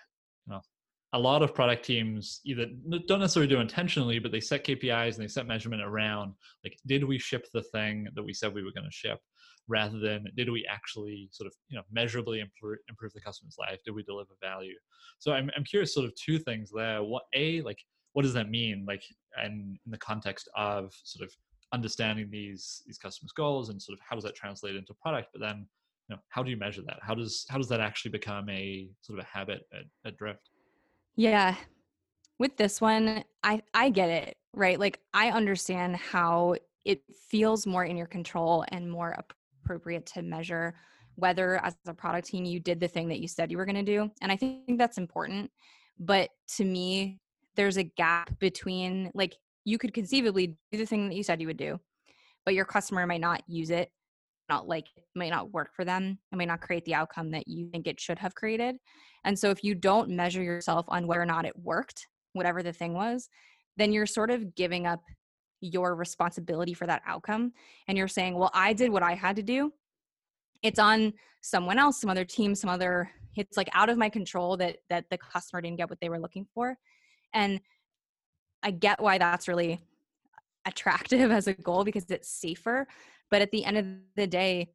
a 1.14 1.20
lot 1.20 1.42
of 1.42 1.56
product 1.56 1.86
teams 1.86 2.42
either 2.46 2.68
don't 3.08 3.20
necessarily 3.20 3.48
do 3.48 3.60
intentionally, 3.60 4.20
but 4.20 4.32
they 4.32 4.40
set 4.40 4.66
KPIs 4.66 5.16
and 5.16 5.24
they 5.24 5.28
set 5.28 5.48
measurement 5.48 5.82
around 5.82 6.34
like, 6.64 6.78
did 6.86 7.04
we 7.04 7.18
ship 7.18 7.48
the 7.54 7.64
thing 7.64 8.08
that 8.16 8.24
we 8.24 8.34
said 8.34 8.54
we 8.54 8.64
were 8.64 8.72
going 8.72 8.86
to 8.86 8.92
ship, 8.92 9.20
rather 9.68 9.98
than 9.98 10.26
did 10.38 10.50
we 10.50 10.68
actually 10.70 11.30
sort 11.32 11.48
of 11.48 11.54
you 11.68 11.78
know 11.78 11.84
measurably 11.92 12.42
improve, 12.42 12.80
improve 12.90 13.14
the 13.14 13.22
customer's 13.22 13.56
life? 13.58 13.80
Did 13.86 13.96
we 13.96 14.04
deliver 14.04 14.32
value? 14.42 14.76
So 15.18 15.32
I'm 15.32 15.50
I'm 15.56 15.64
curious, 15.64 15.94
sort 15.94 16.06
of 16.06 16.14
two 16.16 16.38
things 16.38 16.70
there. 16.74 17.02
What 17.02 17.24
a 17.34 17.62
like 17.62 17.80
what 18.14 18.24
does 18.24 18.34
that 18.34 18.50
mean 18.50 18.86
like 18.88 19.04
and 19.38 19.78
in 19.86 19.92
the 19.92 19.98
context 19.98 20.50
of 20.56 20.94
sort 21.04 21.28
of 21.28 21.34
understanding 21.74 22.30
these 22.32 22.82
these 22.86 22.98
customers 22.98 23.32
goals 23.32 23.70
and 23.70 23.82
sort 23.82 23.98
of 23.98 24.04
how 24.08 24.16
does 24.16 24.24
that 24.24 24.36
translate 24.36 24.76
into 24.76 24.94
product 24.96 25.30
but 25.32 25.42
then 25.42 25.68
you 26.08 26.16
know 26.16 26.22
how 26.30 26.42
do 26.42 26.50
you 26.50 26.58
measure 26.58 26.82
that 26.82 26.98
how 27.02 27.14
does 27.14 27.46
how 27.50 27.58
does 27.58 27.70
that 27.70 27.80
actually 27.80 28.10
become 28.12 28.50
a 28.50 28.90
sort 29.02 29.20
of 29.20 29.26
a 29.26 29.38
habit 29.38 29.62
at, 29.74 29.84
at 30.06 30.18
drift 30.18 30.50
yeah. 31.16 31.56
With 32.40 32.58
this 32.58 32.80
one, 32.80 33.24
I 33.44 33.62
I 33.74 33.90
get 33.90 34.10
it, 34.10 34.38
right? 34.54 34.80
Like 34.80 35.00
I 35.14 35.32
understand 35.32 35.98
how 35.98 36.56
it 36.86 37.02
feels 37.30 37.68
more 37.68 37.84
in 37.84 37.98
your 37.98 38.08
control 38.08 38.66
and 38.70 38.90
more 38.90 39.18
appropriate 39.64 40.06
to 40.08 40.22
measure 40.22 40.76
whether 41.16 41.64
as 41.64 41.76
a 41.86 41.94
product 41.94 42.28
team 42.28 42.46
you 42.46 42.60
did 42.60 42.80
the 42.80 42.88
thing 42.88 43.10
that 43.10 43.20
you 43.20 43.28
said 43.28 43.52
you 43.52 43.58
were 43.58 43.66
going 43.66 43.76
to 43.76 43.84
do. 43.84 44.10
And 44.22 44.32
I 44.32 44.38
think 44.38 44.78
that's 44.78 44.98
important. 44.98 45.52
But 46.00 46.30
to 46.56 46.64
me, 46.64 47.20
there's 47.56 47.78
a 47.78 47.84
gap 47.84 48.40
between 48.40 49.12
like 49.14 49.36
you 49.66 49.78
could 49.78 49.94
conceivably 49.94 50.58
do 50.72 50.78
the 50.78 50.86
thing 50.86 51.10
that 51.10 51.16
you 51.16 51.24
said 51.24 51.42
you 51.42 51.48
would 51.48 51.58
do, 51.58 51.80
but 52.46 52.54
your 52.54 52.66
customer 52.66 53.06
might 53.06 53.22
not 53.22 53.44
use 53.48 53.70
it 53.70 53.92
not 54.50 54.68
like 54.68 54.88
it 54.96 55.06
might 55.16 55.30
not 55.30 55.52
work 55.52 55.74
for 55.76 55.86
them 55.86 56.18
it 56.32 56.36
might 56.36 56.48
not 56.48 56.62
create 56.62 56.84
the 56.86 56.94
outcome 56.94 57.32
that 57.32 57.48
you 57.48 57.70
think 57.70 57.88
it 57.88 58.00
should 58.00 58.20
have 58.20 58.36
created 58.36 58.76
and 59.24 59.38
so 59.38 59.50
if 59.50 59.64
you 59.64 59.76
don't 59.76 60.10
measure 60.10 60.44
yourself 60.44 60.86
on 60.90 61.08
whether 61.08 61.22
or 61.22 61.26
not 61.26 61.46
it 61.46 61.58
worked 61.60 62.08
whatever 62.34 62.64
the 62.64 62.74
thing 62.74 62.94
was 62.94 63.30
then 63.78 63.92
you're 63.92 64.06
sort 64.06 64.30
of 64.30 64.56
giving 64.56 64.86
up 64.86 65.02
your 65.62 65.96
responsibility 65.96 66.74
for 66.74 66.88
that 66.88 67.02
outcome 67.06 67.52
and 67.88 67.98
you're 67.98 68.08
saying 68.08 68.36
well 68.36 68.52
i 68.54 68.74
did 68.74 68.92
what 68.92 69.04
i 69.04 69.14
had 69.14 69.36
to 69.36 69.44
do 69.44 69.72
it's 70.64 70.80
on 70.80 71.14
someone 71.42 71.80
else 71.80 72.00
some 72.00 72.10
other 72.10 72.26
team 72.26 72.56
some 72.56 72.70
other 72.70 73.10
it's 73.36 73.58
like 73.58 73.70
out 73.74 73.90
of 73.90 73.98
my 73.98 74.10
control 74.10 74.58
that 74.58 74.78
that 74.90 75.06
the 75.10 75.18
customer 75.18 75.62
didn't 75.62 75.78
get 75.78 75.90
what 75.90 76.00
they 76.02 76.10
were 76.10 76.20
looking 76.20 76.46
for 76.54 76.78
and 77.34 77.60
I 78.64 78.72
get 78.72 79.02
why 79.02 79.18
that's 79.18 79.48
really 79.48 79.80
attractive 80.66 81.32
as 81.32 81.48
a 81.48 81.54
goal 81.54 81.84
because 81.84 82.06
it's 82.10 82.30
safer. 82.30 82.88
But 83.32 83.42
at 83.42 83.52
the 83.52 83.66
end 83.66 83.78
of 83.78 83.86
the 84.16 84.28
day, 84.28 84.70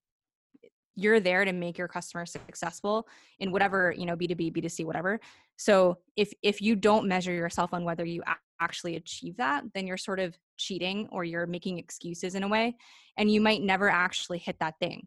you're 0.96 1.20
there 1.20 1.44
to 1.44 1.52
make 1.52 1.76
your 1.76 1.88
customer 1.88 2.24
successful 2.24 3.08
in 3.40 3.50
whatever 3.50 3.92
you 3.96 4.06
know 4.06 4.16
b2b 4.16 4.56
b2c 4.56 4.84
whatever. 4.84 5.20
So 5.56 5.98
if 6.16 6.32
if 6.42 6.60
you 6.60 6.76
don't 6.76 7.08
measure 7.08 7.32
yourself 7.32 7.74
on 7.74 7.84
whether 7.84 8.04
you 8.04 8.22
actually 8.60 8.96
achieve 8.96 9.36
that 9.36 9.64
then 9.74 9.86
you're 9.86 9.96
sort 9.96 10.20
of 10.20 10.38
cheating 10.56 11.08
or 11.10 11.24
you're 11.24 11.46
making 11.46 11.78
excuses 11.78 12.36
in 12.36 12.44
a 12.44 12.48
way 12.48 12.76
and 13.16 13.30
you 13.30 13.40
might 13.40 13.62
never 13.62 13.90
actually 13.90 14.38
hit 14.38 14.56
that 14.60 14.74
thing. 14.80 15.06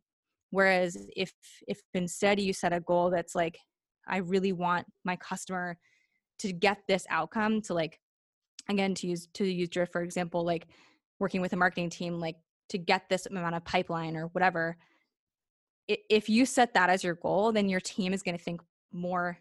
Whereas 0.52 0.98
if 1.16 1.32
if 1.68 1.82
instead 1.94 2.40
you 2.40 2.54
set 2.54 2.74
a 2.74 2.80
goal 2.80 3.10
that's 3.10 3.36
like 3.36 3.58
i 4.08 4.18
really 4.18 4.54
want 4.54 4.86
my 5.04 5.16
customer 5.18 5.78
to 6.40 6.54
get 6.54 6.80
this 6.88 7.06
outcome 7.10 7.62
to 7.62 7.74
like 7.74 8.00
again 8.70 8.94
to 8.96 9.08
use 9.08 9.28
to 9.34 9.46
use 9.46 9.70
drift 9.70 9.92
for 9.92 10.02
example 10.02 10.46
like 10.46 10.68
working 11.20 11.42
with 11.42 11.54
a 11.54 11.58
marketing 11.58 11.90
team 11.90 12.20
like 12.20 12.36
to 12.70 12.78
get 12.78 13.10
this 13.10 13.26
amount 13.26 13.56
of 13.56 13.64
pipeline 13.64 14.16
or 14.16 14.28
whatever 14.28 14.78
if 15.88 16.28
you 16.28 16.46
set 16.46 16.74
that 16.74 16.90
as 16.90 17.04
your 17.04 17.16
goal 17.16 17.52
then 17.52 17.70
your 17.70 17.80
team 17.80 18.14
is 18.14 18.24
going 18.24 18.38
to 18.38 18.44
think 18.44 18.62
more 18.92 19.38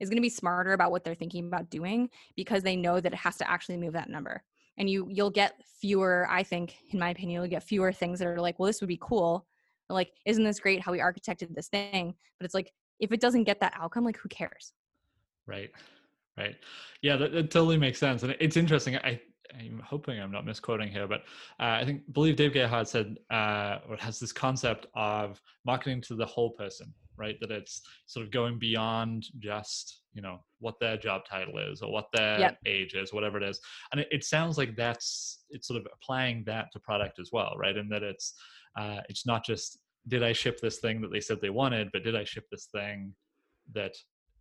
is 0.00 0.08
going 0.08 0.16
to 0.16 0.22
be 0.22 0.30
smarter 0.30 0.72
about 0.72 0.90
what 0.90 1.04
they're 1.04 1.14
thinking 1.14 1.46
about 1.46 1.70
doing 1.70 2.08
because 2.34 2.62
they 2.62 2.74
know 2.74 2.98
that 3.00 3.12
it 3.12 3.18
has 3.18 3.36
to 3.36 3.48
actually 3.48 3.76
move 3.76 3.92
that 3.92 4.08
number. 4.08 4.42
And 4.78 4.88
you 4.88 5.06
you'll 5.10 5.30
get 5.30 5.54
fewer 5.80 6.26
i 6.30 6.42
think 6.42 6.74
in 6.90 6.98
my 6.98 7.10
opinion 7.10 7.40
you'll 7.40 7.50
get 7.50 7.62
fewer 7.62 7.92
things 7.92 8.18
that 8.18 8.28
are 8.28 8.40
like 8.40 8.58
well 8.58 8.66
this 8.66 8.80
would 8.80 8.88
be 8.88 8.98
cool. 9.00 9.46
Or 9.88 9.94
like 9.94 10.10
isn't 10.24 10.44
this 10.44 10.58
great 10.58 10.80
how 10.80 10.92
we 10.92 10.98
architected 10.98 11.54
this 11.54 11.68
thing? 11.68 12.14
But 12.38 12.46
it's 12.46 12.54
like 12.54 12.72
if 12.98 13.12
it 13.12 13.20
doesn't 13.20 13.44
get 13.44 13.60
that 13.60 13.74
outcome 13.76 14.04
like 14.04 14.16
who 14.16 14.28
cares? 14.28 14.72
Right 15.46 15.70
right. 16.38 16.56
Yeah 17.02 17.16
that, 17.16 17.32
that 17.32 17.50
totally 17.50 17.76
makes 17.76 17.98
sense. 17.98 18.22
And 18.22 18.34
it's 18.40 18.56
interesting 18.56 18.96
i 18.98 19.20
I'm 19.58 19.82
hoping 19.84 20.20
I'm 20.20 20.32
not 20.32 20.44
misquoting 20.44 20.88
here, 20.88 21.06
but 21.06 21.20
uh, 21.58 21.78
I 21.80 21.84
think 21.84 22.02
believe 22.12 22.36
Dave 22.36 22.52
Gerhardt 22.52 22.88
said 22.88 23.18
uh, 23.30 23.78
or 23.88 23.96
has 23.98 24.18
this 24.18 24.32
concept 24.32 24.86
of 24.94 25.40
marketing 25.64 26.00
to 26.02 26.14
the 26.14 26.26
whole 26.26 26.50
person, 26.50 26.92
right? 27.16 27.36
That 27.40 27.50
it's 27.50 27.82
sort 28.06 28.24
of 28.24 28.32
going 28.32 28.58
beyond 28.58 29.26
just 29.38 30.02
you 30.12 30.22
know 30.22 30.40
what 30.58 30.80
their 30.80 30.96
job 30.96 31.22
title 31.24 31.58
is 31.58 31.82
or 31.82 31.92
what 31.92 32.08
their 32.12 32.38
yep. 32.38 32.58
age 32.66 32.94
is, 32.94 33.12
whatever 33.12 33.36
it 33.38 33.44
is. 33.44 33.60
And 33.92 34.00
it, 34.00 34.08
it, 34.10 34.24
sounds 34.24 34.58
like 34.58 34.76
that's 34.76 35.44
it's 35.50 35.68
sort 35.68 35.80
of 35.80 35.86
applying 35.92 36.44
that 36.44 36.72
to 36.72 36.80
product 36.80 37.18
as 37.18 37.30
well, 37.32 37.54
right? 37.56 37.76
And 37.76 37.90
that 37.92 38.02
it's 38.02 38.34
uh, 38.76 38.98
it's 39.08 39.26
not 39.26 39.44
just 39.44 39.78
did 40.08 40.22
I 40.22 40.32
ship 40.32 40.60
this 40.60 40.78
thing 40.78 41.00
that 41.02 41.12
they 41.12 41.20
said 41.20 41.40
they 41.40 41.50
wanted, 41.50 41.90
but 41.92 42.04
did 42.04 42.16
I 42.16 42.24
ship 42.24 42.46
this 42.50 42.66
thing 42.72 43.14
that 43.72 43.94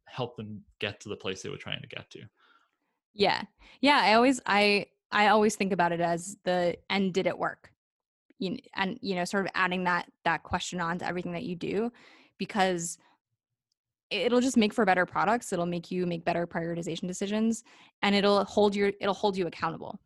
helped 0.06 0.38
them 0.38 0.62
get 0.80 1.00
to 1.02 1.10
the 1.10 1.16
place 1.16 1.42
they 1.42 1.50
were 1.50 1.58
trying 1.58 1.82
to 1.82 1.88
get 1.88 2.10
to? 2.12 2.22
Yeah. 3.14 3.44
Yeah. 3.82 4.00
I 4.02 4.14
always, 4.14 4.40
I, 4.46 4.86
I 5.12 5.28
always 5.28 5.56
think 5.56 5.74
about 5.74 5.92
it 5.92 6.02
as 6.02 6.38
the, 6.44 6.76
and 6.90 7.14
did 7.14 7.28
it 7.28 7.38
work? 7.38 7.72
You, 8.38 8.58
and, 8.76 8.98
you 9.02 9.16
know, 9.16 9.26
sort 9.26 9.46
of 9.46 9.52
adding 9.56 9.84
that, 9.86 10.10
that 10.24 10.44
question 10.44 10.80
on 10.80 11.00
to 11.00 11.06
everything 11.06 11.34
that 11.34 11.44
you 11.44 11.56
do 11.56 11.92
because 12.38 12.98
it'll 14.10 14.42
just 14.42 14.58
make 14.58 14.74
for 14.74 14.86
better 14.86 15.06
products. 15.06 15.52
It'll 15.52 15.66
make 15.66 15.92
you 15.92 16.06
make 16.06 16.26
better 16.26 16.48
prioritization 16.48 17.08
decisions 17.08 17.64
and 18.02 18.16
it'll 18.16 18.44
hold 18.46 18.76
your, 18.76 18.92
it'll 19.02 19.14
hold 19.14 19.38
you 19.38 19.48
accountable. 19.48 20.00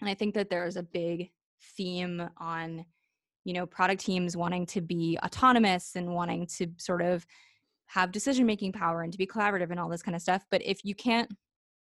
And 0.00 0.08
I 0.08 0.14
think 0.14 0.34
that 0.34 0.50
there's 0.50 0.76
a 0.76 0.82
big 0.82 1.30
theme 1.76 2.28
on, 2.38 2.84
you 3.44 3.52
know, 3.52 3.66
product 3.66 4.04
teams 4.04 4.36
wanting 4.36 4.66
to 4.66 4.80
be 4.80 5.18
autonomous 5.24 5.96
and 5.96 6.14
wanting 6.14 6.46
to 6.58 6.68
sort 6.78 7.02
of 7.02 7.26
have 7.86 8.10
decision 8.10 8.46
making 8.46 8.72
power 8.72 9.02
and 9.02 9.12
to 9.12 9.18
be 9.18 9.26
collaborative 9.26 9.70
and 9.70 9.78
all 9.78 9.88
this 9.88 10.02
kind 10.02 10.16
of 10.16 10.22
stuff. 10.22 10.44
But 10.50 10.62
if 10.64 10.84
you 10.84 10.94
can't, 10.94 11.30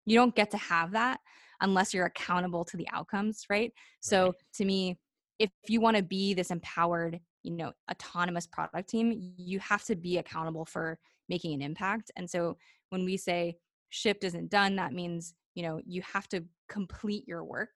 you 0.06 0.18
don't 0.18 0.36
get 0.36 0.52
to 0.52 0.58
have 0.58 0.92
that 0.92 1.20
unless 1.62 1.94
you're 1.94 2.06
accountable 2.06 2.64
to 2.66 2.78
the 2.78 2.88
outcomes, 2.92 3.46
right? 3.50 3.56
right. 3.56 3.74
So 4.02 4.34
to 4.56 4.66
me, 4.66 4.98
if 5.40 5.50
you 5.68 5.82
want 5.82 5.98
to 5.98 6.04
be 6.04 6.34
this 6.34 6.52
empowered, 6.52 7.20
you 7.44 7.52
know, 7.52 7.72
autonomous 7.92 8.48
product 8.48 8.90
team, 8.90 9.34
you 9.38 9.60
have 9.60 9.84
to 9.86 9.96
be 9.96 10.18
accountable 10.18 10.66
for 10.66 10.98
making 11.30 11.54
an 11.54 11.62
impact. 11.62 12.12
And 12.16 12.30
so 12.30 12.58
when 12.90 13.06
we 13.06 13.18
say 13.18 13.58
shipped 13.90 14.24
isn't 14.24 14.50
done, 14.50 14.76
that 14.76 14.94
means, 14.94 15.34
you 15.54 15.64
know, 15.64 15.82
you 15.86 16.02
have 16.02 16.28
to 16.30 16.44
complete 16.70 17.28
your 17.28 17.44
work. 17.44 17.70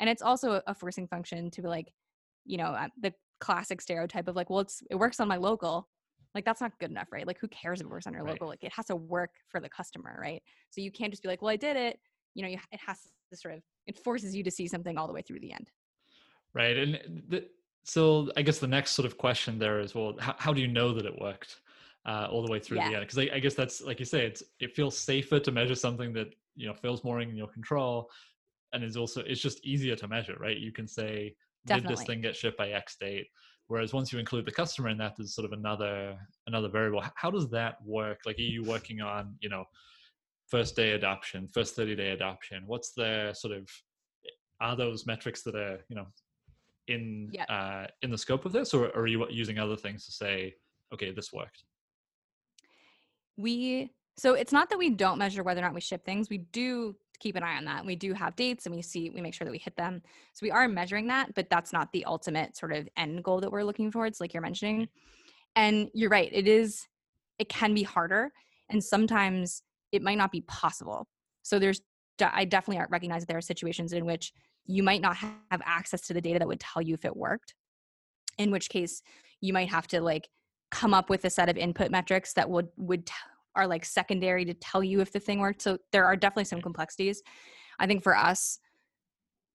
And 0.00 0.08
it's 0.10 0.22
also 0.22 0.60
a 0.66 0.74
forcing 0.74 1.06
function 1.08 1.50
to 1.52 1.62
be 1.62 1.68
like, 1.68 1.92
you 2.44 2.58
know, 2.58 2.66
uh, 2.66 2.88
the 3.00 3.12
classic 3.40 3.80
stereotype 3.80 4.28
of 4.28 4.36
like, 4.36 4.50
well, 4.50 4.60
it's 4.60 4.82
it 4.90 4.96
works 4.96 5.20
on 5.20 5.28
my 5.28 5.36
local, 5.36 5.88
like 6.34 6.44
that's 6.44 6.60
not 6.60 6.78
good 6.78 6.90
enough 6.90 7.08
right? 7.12 7.26
Like 7.26 7.38
who 7.40 7.48
cares 7.48 7.80
if 7.80 7.86
it 7.86 7.90
works 7.90 8.06
on 8.06 8.12
your 8.12 8.22
right. 8.22 8.32
local 8.32 8.48
like 8.48 8.64
it 8.64 8.72
has 8.72 8.86
to 8.86 8.96
work 8.96 9.30
for 9.48 9.60
the 9.60 9.68
customer 9.68 10.18
right? 10.20 10.42
So 10.70 10.80
you 10.80 10.90
can't 10.90 11.12
just 11.12 11.22
be 11.22 11.28
like 11.28 11.42
well 11.42 11.50
i 11.50 11.56
did 11.56 11.76
it. 11.76 11.98
You 12.34 12.44
know 12.44 12.48
it 12.48 12.80
has 12.84 13.00
to 13.30 13.36
sort 13.36 13.54
of 13.54 13.62
it 13.86 13.98
forces 13.98 14.34
you 14.34 14.42
to 14.44 14.50
see 14.50 14.66
something 14.66 14.96
all 14.98 15.06
the 15.06 15.12
way 15.12 15.22
through 15.22 15.40
the 15.40 15.52
end. 15.52 15.70
Right 16.54 16.76
and 16.76 17.22
the, 17.28 17.46
so 17.86 18.30
i 18.36 18.42
guess 18.42 18.58
the 18.58 18.66
next 18.66 18.92
sort 18.92 19.04
of 19.04 19.18
question 19.18 19.58
there 19.58 19.78
is 19.78 19.94
well 19.94 20.14
how, 20.18 20.34
how 20.38 20.52
do 20.54 20.62
you 20.62 20.68
know 20.68 20.94
that 20.94 21.04
it 21.04 21.20
worked 21.20 21.60
uh, 22.06 22.28
all 22.30 22.44
the 22.44 22.50
way 22.50 22.58
through 22.58 22.78
yeah. 22.78 22.88
the 22.88 22.96
end? 22.96 23.06
Because 23.06 23.18
I, 23.18 23.36
I 23.36 23.38
guess 23.38 23.54
that's 23.54 23.80
like 23.80 23.98
you 23.98 24.04
say 24.04 24.26
it's 24.26 24.42
it 24.60 24.74
feels 24.74 24.96
safer 24.96 25.40
to 25.40 25.52
measure 25.52 25.74
something 25.74 26.12
that 26.14 26.34
you 26.56 26.66
know 26.66 26.74
feels 26.74 27.04
more 27.04 27.20
in 27.20 27.36
your 27.36 27.48
control 27.48 28.10
and 28.72 28.84
is 28.84 28.96
also 28.96 29.22
it's 29.22 29.40
just 29.40 29.64
easier 29.64 29.96
to 29.96 30.08
measure 30.08 30.36
right? 30.38 30.58
You 30.58 30.72
can 30.72 30.86
say 30.86 31.34
Definitely. 31.66 31.88
did 31.88 31.98
this 31.98 32.06
thing 32.06 32.20
get 32.20 32.36
shipped 32.36 32.58
by 32.58 32.70
x 32.70 32.96
date 33.00 33.28
whereas 33.68 33.92
once 33.92 34.12
you 34.12 34.18
include 34.18 34.44
the 34.44 34.52
customer 34.52 34.88
in 34.88 34.98
that 34.98 35.14
there's 35.16 35.34
sort 35.34 35.44
of 35.44 35.52
another 35.52 36.16
another 36.46 36.68
variable. 36.68 37.02
How 37.14 37.30
does 37.30 37.48
that 37.50 37.76
work? 37.84 38.20
Like 38.26 38.38
are 38.38 38.42
you 38.42 38.64
working 38.64 39.00
on 39.00 39.36
you 39.40 39.48
know 39.48 39.64
first 40.48 40.76
day 40.76 40.92
adoption 40.92 41.48
first 41.48 41.74
30 41.76 41.96
day 41.96 42.10
adoption? 42.10 42.64
What's 42.66 42.92
the 42.92 43.32
sort 43.34 43.56
of 43.56 43.68
are 44.60 44.76
those 44.76 45.06
metrics 45.06 45.42
that 45.42 45.54
are 45.54 45.80
you 45.88 45.96
know 45.96 46.06
in 46.88 47.30
yep. 47.32 47.46
uh, 47.48 47.86
in 48.02 48.10
the 48.10 48.18
scope 48.18 48.44
of 48.44 48.52
this? 48.52 48.74
Or, 48.74 48.88
or 48.88 49.02
are 49.02 49.06
you 49.06 49.26
using 49.30 49.58
other 49.58 49.76
things 49.76 50.04
to 50.06 50.12
say 50.12 50.54
okay 50.92 51.10
this 51.10 51.32
worked 51.32 51.64
we 53.36 53.90
so 54.16 54.34
it's 54.34 54.52
not 54.52 54.70
that 54.70 54.78
we 54.78 54.90
don't 54.90 55.18
measure 55.18 55.42
whether 55.42 55.60
or 55.60 55.64
not 55.64 55.74
we 55.74 55.80
ship 55.80 56.04
things. 56.04 56.30
We 56.30 56.38
do 56.38 56.94
keep 57.20 57.36
an 57.36 57.42
eye 57.42 57.56
on 57.56 57.64
that. 57.64 57.84
We 57.84 57.96
do 57.96 58.12
have 58.12 58.36
dates 58.36 58.66
and 58.66 58.74
we 58.74 58.82
see, 58.82 59.10
we 59.10 59.20
make 59.20 59.34
sure 59.34 59.44
that 59.44 59.50
we 59.50 59.58
hit 59.58 59.76
them. 59.76 60.02
So 60.32 60.40
we 60.42 60.50
are 60.50 60.68
measuring 60.68 61.06
that, 61.08 61.34
but 61.34 61.48
that's 61.50 61.72
not 61.72 61.92
the 61.92 62.04
ultimate 62.04 62.56
sort 62.56 62.72
of 62.72 62.88
end 62.96 63.22
goal 63.24 63.40
that 63.40 63.50
we're 63.50 63.64
looking 63.64 63.90
towards, 63.90 64.20
like 64.20 64.34
you're 64.34 64.42
mentioning. 64.42 64.88
And 65.56 65.88
you're 65.94 66.10
right, 66.10 66.30
it 66.32 66.48
is, 66.48 66.86
it 67.38 67.48
can 67.48 67.74
be 67.74 67.82
harder. 67.82 68.32
And 68.68 68.82
sometimes 68.82 69.62
it 69.92 70.02
might 70.02 70.18
not 70.18 70.32
be 70.32 70.42
possible. 70.42 71.06
So 71.42 71.58
there's, 71.58 71.80
I 72.20 72.44
definitely 72.44 72.84
recognize 72.90 73.22
that 73.22 73.28
there 73.28 73.38
are 73.38 73.42
situations 73.42 73.92
in 73.92 74.04
which 74.04 74.32
you 74.66 74.82
might 74.82 75.00
not 75.00 75.16
have 75.16 75.62
access 75.64 76.02
to 76.06 76.14
the 76.14 76.20
data 76.20 76.38
that 76.38 76.48
would 76.48 76.60
tell 76.60 76.82
you 76.82 76.94
if 76.94 77.04
it 77.04 77.16
worked. 77.16 77.54
In 78.38 78.50
which 78.50 78.68
case, 78.68 79.02
you 79.40 79.52
might 79.52 79.68
have 79.68 79.86
to 79.88 80.00
like 80.00 80.28
come 80.70 80.94
up 80.94 81.10
with 81.10 81.24
a 81.24 81.30
set 81.30 81.48
of 81.48 81.56
input 81.56 81.90
metrics 81.90 82.32
that 82.32 82.50
would 82.50 82.68
would 82.76 83.08
are 83.56 83.66
like 83.66 83.84
secondary 83.84 84.44
to 84.44 84.54
tell 84.54 84.82
you 84.82 85.00
if 85.00 85.12
the 85.12 85.20
thing 85.20 85.40
worked. 85.40 85.62
So 85.62 85.78
there 85.92 86.04
are 86.04 86.16
definitely 86.16 86.44
some 86.44 86.62
complexities. 86.62 87.22
I 87.78 87.86
think 87.86 88.02
for 88.02 88.16
us, 88.16 88.58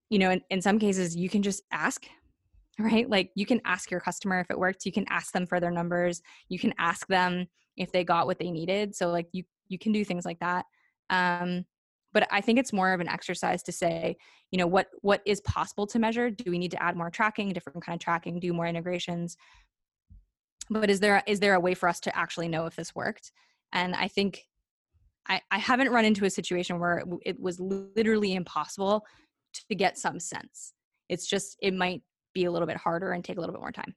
you 0.10 0.20
know, 0.20 0.32
in, 0.32 0.42
in 0.50 0.62
some 0.62 0.80
cases, 0.80 1.16
you 1.16 1.30
can 1.30 1.42
just 1.42 1.64
ask, 1.72 2.06
right? 2.80 3.10
Like 3.10 3.32
you 3.36 3.46
can 3.46 3.62
ask 3.66 3.92
your 3.92 4.00
customer 4.00 4.40
if 4.40 4.50
it 4.50 4.60
worked. 4.60 4.86
You 4.86 4.92
can 4.92 5.06
ask 5.10 5.34
them 5.34 5.46
for 5.46 5.60
their 5.60 5.72
numbers. 5.72 6.22
You 6.48 6.60
can 6.60 6.74
ask 6.78 7.08
them 7.08 7.48
if 7.78 7.92
they 7.92 8.04
got 8.04 8.26
what 8.26 8.40
they 8.40 8.52
needed. 8.52 8.96
So 8.96 9.10
like 9.10 9.28
you 9.32 9.44
you 9.68 9.78
can 9.78 9.92
do 9.92 10.04
things 10.04 10.26
like 10.26 10.40
that. 10.40 10.66
Um, 11.10 11.66
but 12.12 12.28
I 12.32 12.42
think 12.42 12.58
it's 12.58 12.74
more 12.74 12.92
of 12.92 13.02
an 13.02 13.08
exercise 13.08 13.62
to 13.64 13.72
say, 13.72 14.18
you 14.52 14.58
know, 14.58 14.68
what 14.68 14.88
what 15.02 15.22
is 15.26 15.42
possible 15.42 15.86
to 15.88 16.00
measure? 16.00 16.30
Do 16.30 16.52
we 16.52 16.58
need 16.58 16.72
to 16.72 16.82
add 16.82 16.96
more 16.98 17.10
tracking, 17.10 17.50
different 17.50 17.84
kind 17.86 17.96
of 17.96 18.04
tracking, 18.04 18.40
do 18.40 18.52
more 18.54 18.66
integrations? 18.66 19.38
But 20.70 20.90
is 20.90 21.00
there 21.00 21.24
is 21.28 21.40
there 21.40 21.54
a 21.54 21.60
way 21.60 21.74
for 21.74 21.88
us 21.88 22.00
to 22.02 22.16
actually 22.16 22.48
know 22.48 22.66
if 22.66 22.76
this 22.76 22.96
worked? 22.96 23.32
And 23.74 23.96
I 23.96 24.08
think 24.08 24.46
I, 25.28 25.42
I 25.52 25.60
haven't 25.60 25.92
run 25.92 26.06
into 26.06 26.26
a 26.26 26.30
situation 26.30 26.80
where 26.80 27.00
it, 27.00 27.06
it 27.26 27.40
was 27.40 27.60
literally 27.60 28.34
impossible 28.34 29.06
to 29.70 29.76
get 29.76 29.98
some 29.98 30.20
sense. 30.20 30.74
It's 31.08 31.28
just, 31.28 31.58
it 31.62 31.74
might 31.74 32.02
be 32.34 32.46
a 32.46 32.52
little 32.52 32.68
bit 32.68 32.78
harder 32.78 33.12
and 33.12 33.24
take 33.24 33.38
a 33.38 33.40
little 33.40 33.54
bit 33.54 33.62
more 33.62 33.72
time. 33.72 33.96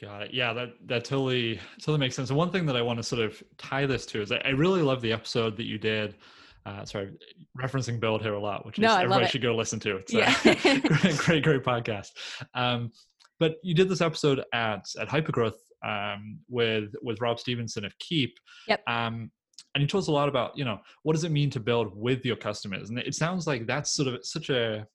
Got 0.00 0.22
it. 0.22 0.30
Yeah, 0.32 0.54
that 0.54 0.70
that 0.86 1.04
totally 1.04 1.60
totally 1.78 1.98
makes 1.98 2.16
sense. 2.16 2.30
And 2.30 2.38
one 2.38 2.50
thing 2.50 2.64
that 2.64 2.76
I 2.76 2.80
want 2.80 2.98
to 2.98 3.02
sort 3.02 3.20
of 3.20 3.42
tie 3.58 3.84
this 3.84 4.06
to 4.06 4.22
is 4.22 4.32
I, 4.32 4.40
I 4.46 4.48
really 4.50 4.80
love 4.80 5.02
the 5.02 5.12
episode 5.12 5.58
that 5.58 5.66
you 5.66 5.76
did. 5.76 6.16
Uh, 6.64 6.86
sorry, 6.86 7.12
referencing 7.60 8.00
Build 8.00 8.22
here 8.22 8.32
a 8.32 8.40
lot, 8.40 8.64
which 8.64 8.78
is 8.78 8.82
no, 8.82 8.96
everybody 8.96 9.26
should 9.26 9.42
go 9.42 9.54
listen 9.54 9.78
to. 9.80 9.96
It's 9.96 10.12
yeah. 10.12 10.34
a 10.46 10.78
great, 10.80 11.16
great, 11.18 11.42
great 11.42 11.62
podcast. 11.62 12.12
Um, 12.54 12.92
but 13.38 13.56
you 13.62 13.74
did 13.74 13.90
this 13.90 14.00
episode 14.00 14.42
at 14.54 14.86
at 14.98 15.08
Hypergrowth 15.08 15.56
um, 15.84 16.38
with 16.48 16.94
with 17.02 17.20
Rob 17.20 17.38
Stevenson 17.38 17.84
of 17.84 17.98
Keep. 17.98 18.34
Yep. 18.68 18.82
Um, 18.86 19.30
and 19.74 19.82
he 19.82 19.86
told 19.86 20.02
us 20.02 20.08
a 20.08 20.12
lot 20.12 20.28
about 20.28 20.56
you 20.56 20.64
know 20.64 20.78
what 21.02 21.12
does 21.12 21.24
it 21.24 21.30
mean 21.30 21.50
to 21.50 21.60
build 21.60 21.94
with 21.94 22.24
your 22.24 22.36
customers, 22.36 22.90
and 22.90 22.98
it 22.98 23.14
sounds 23.14 23.46
like 23.46 23.66
that's 23.66 23.92
sort 23.92 24.08
of 24.08 24.24
such 24.24 24.50
a 24.50 24.86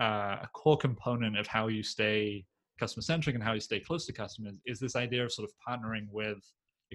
uh, 0.00 0.38
a 0.42 0.48
core 0.54 0.76
component 0.76 1.38
of 1.38 1.46
how 1.46 1.68
you 1.68 1.82
stay 1.82 2.44
customer 2.78 3.02
centric 3.02 3.34
and 3.34 3.44
how 3.44 3.52
you 3.52 3.60
stay 3.60 3.78
close 3.78 4.06
to 4.06 4.12
customers 4.12 4.54
is 4.66 4.80
this 4.80 4.96
idea 4.96 5.24
of 5.24 5.32
sort 5.32 5.48
of 5.48 5.54
partnering 5.66 6.06
with 6.10 6.38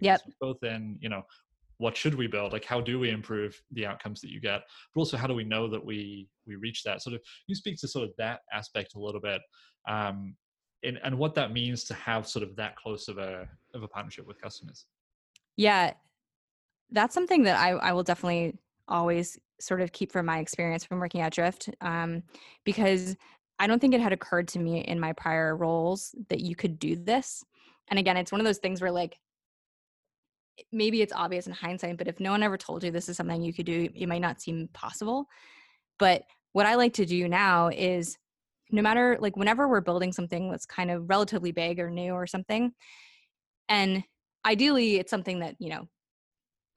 yep. 0.02 0.20
both 0.42 0.62
in 0.64 0.98
you 1.00 1.08
know 1.08 1.22
what 1.78 1.96
should 1.96 2.16
we 2.16 2.28
build 2.28 2.52
like 2.52 2.66
how 2.66 2.82
do 2.82 3.00
we 3.00 3.10
improve 3.10 3.60
the 3.72 3.86
outcomes 3.86 4.20
that 4.20 4.32
you 4.32 4.42
get 4.42 4.62
but 4.94 5.00
also 5.00 5.16
how 5.16 5.28
do 5.28 5.34
we 5.34 5.44
know 5.44 5.70
that 5.70 5.84
we 5.84 6.28
we 6.46 6.56
reach 6.56 6.84
that 6.84 7.02
sort 7.02 7.16
of 7.16 7.22
you 7.48 7.56
speak 7.56 7.78
to 7.78 7.88
sort 7.88 8.04
of 8.04 8.12
that 8.18 8.42
aspect 8.52 8.96
a 8.96 9.00
little 9.00 9.22
bit 9.22 9.42
um 9.88 10.36
and, 10.84 11.00
and 11.04 11.18
what 11.18 11.36
that 11.36 11.52
means 11.52 11.84
to 11.86 11.94
have 11.94 12.28
sort 12.28 12.44
of 12.44 12.56
that 12.56 12.76
close 12.76 13.08
of 13.08 13.18
a 13.18 13.48
of 13.74 13.84
a 13.84 13.88
partnership 13.88 14.28
with 14.28 14.42
customers 14.42 14.86
yeah 15.56 15.94
that's 16.92 17.14
something 17.14 17.44
that 17.44 17.58
i 17.60 17.72
i 17.72 17.92
will 17.92 18.04
definitely 18.04 18.58
always 18.88 19.38
sort 19.60 19.82
of 19.82 19.92
keep 19.92 20.12
from 20.12 20.26
my 20.26 20.40
experience 20.40 20.84
from 20.84 21.00
working 21.00 21.22
at 21.22 21.34
drift 21.34 21.70
um 21.82 22.22
because 22.64 23.16
i 23.60 23.68
don't 23.68 23.80
think 23.80 23.94
it 23.94 24.02
had 24.02 24.14
occurred 24.14 24.48
to 24.48 24.60
me 24.60 24.82
in 24.82 25.00
my 25.00 25.14
prior 25.14 25.56
roles 25.56 26.16
that 26.30 26.42
you 26.42 26.56
could 26.56 26.80
do 26.80 26.96
this 26.96 27.44
and 27.90 28.00
again 28.00 28.18
it's 28.18 28.32
one 28.32 28.40
of 28.40 28.46
those 28.46 28.60
things 28.60 28.82
where 28.82 28.92
like 28.92 29.18
maybe 30.72 31.02
it's 31.02 31.14
obvious 31.14 31.48
in 31.48 31.54
hindsight, 31.54 31.98
but 31.98 32.08
if 32.08 32.20
no 32.20 32.32
one 32.32 32.44
ever 32.44 32.58
told 32.58 32.84
you 32.84 32.92
this 32.92 33.10
is 33.10 33.18
something 33.18 33.42
you 33.42 33.54
could 33.54 33.66
do, 33.66 33.90
it 33.94 34.08
might 34.08 34.22
not 34.22 34.42
seem 34.42 34.70
possible. 34.74 35.28
But 36.00 36.24
what 36.54 36.66
I 36.66 36.76
like 36.76 36.94
to 36.94 37.06
do 37.06 37.28
now 37.28 37.70
is 37.70 38.18
no 38.72 38.82
matter 38.82 39.18
like 39.20 39.36
whenever 39.36 39.68
we're 39.68 39.82
building 39.82 40.12
something 40.12 40.52
that's 40.52 40.66
kind 40.66 40.92
of 40.92 41.10
relatively 41.10 41.52
big 41.52 41.80
or 41.80 41.90
new 41.90 42.12
or 42.12 42.28
something, 42.28 42.72
and 43.70 44.04
ideally 44.46 44.98
it's 44.98 45.10
something 45.10 45.40
that, 45.40 45.56
you 45.60 45.70
know, 45.70 45.88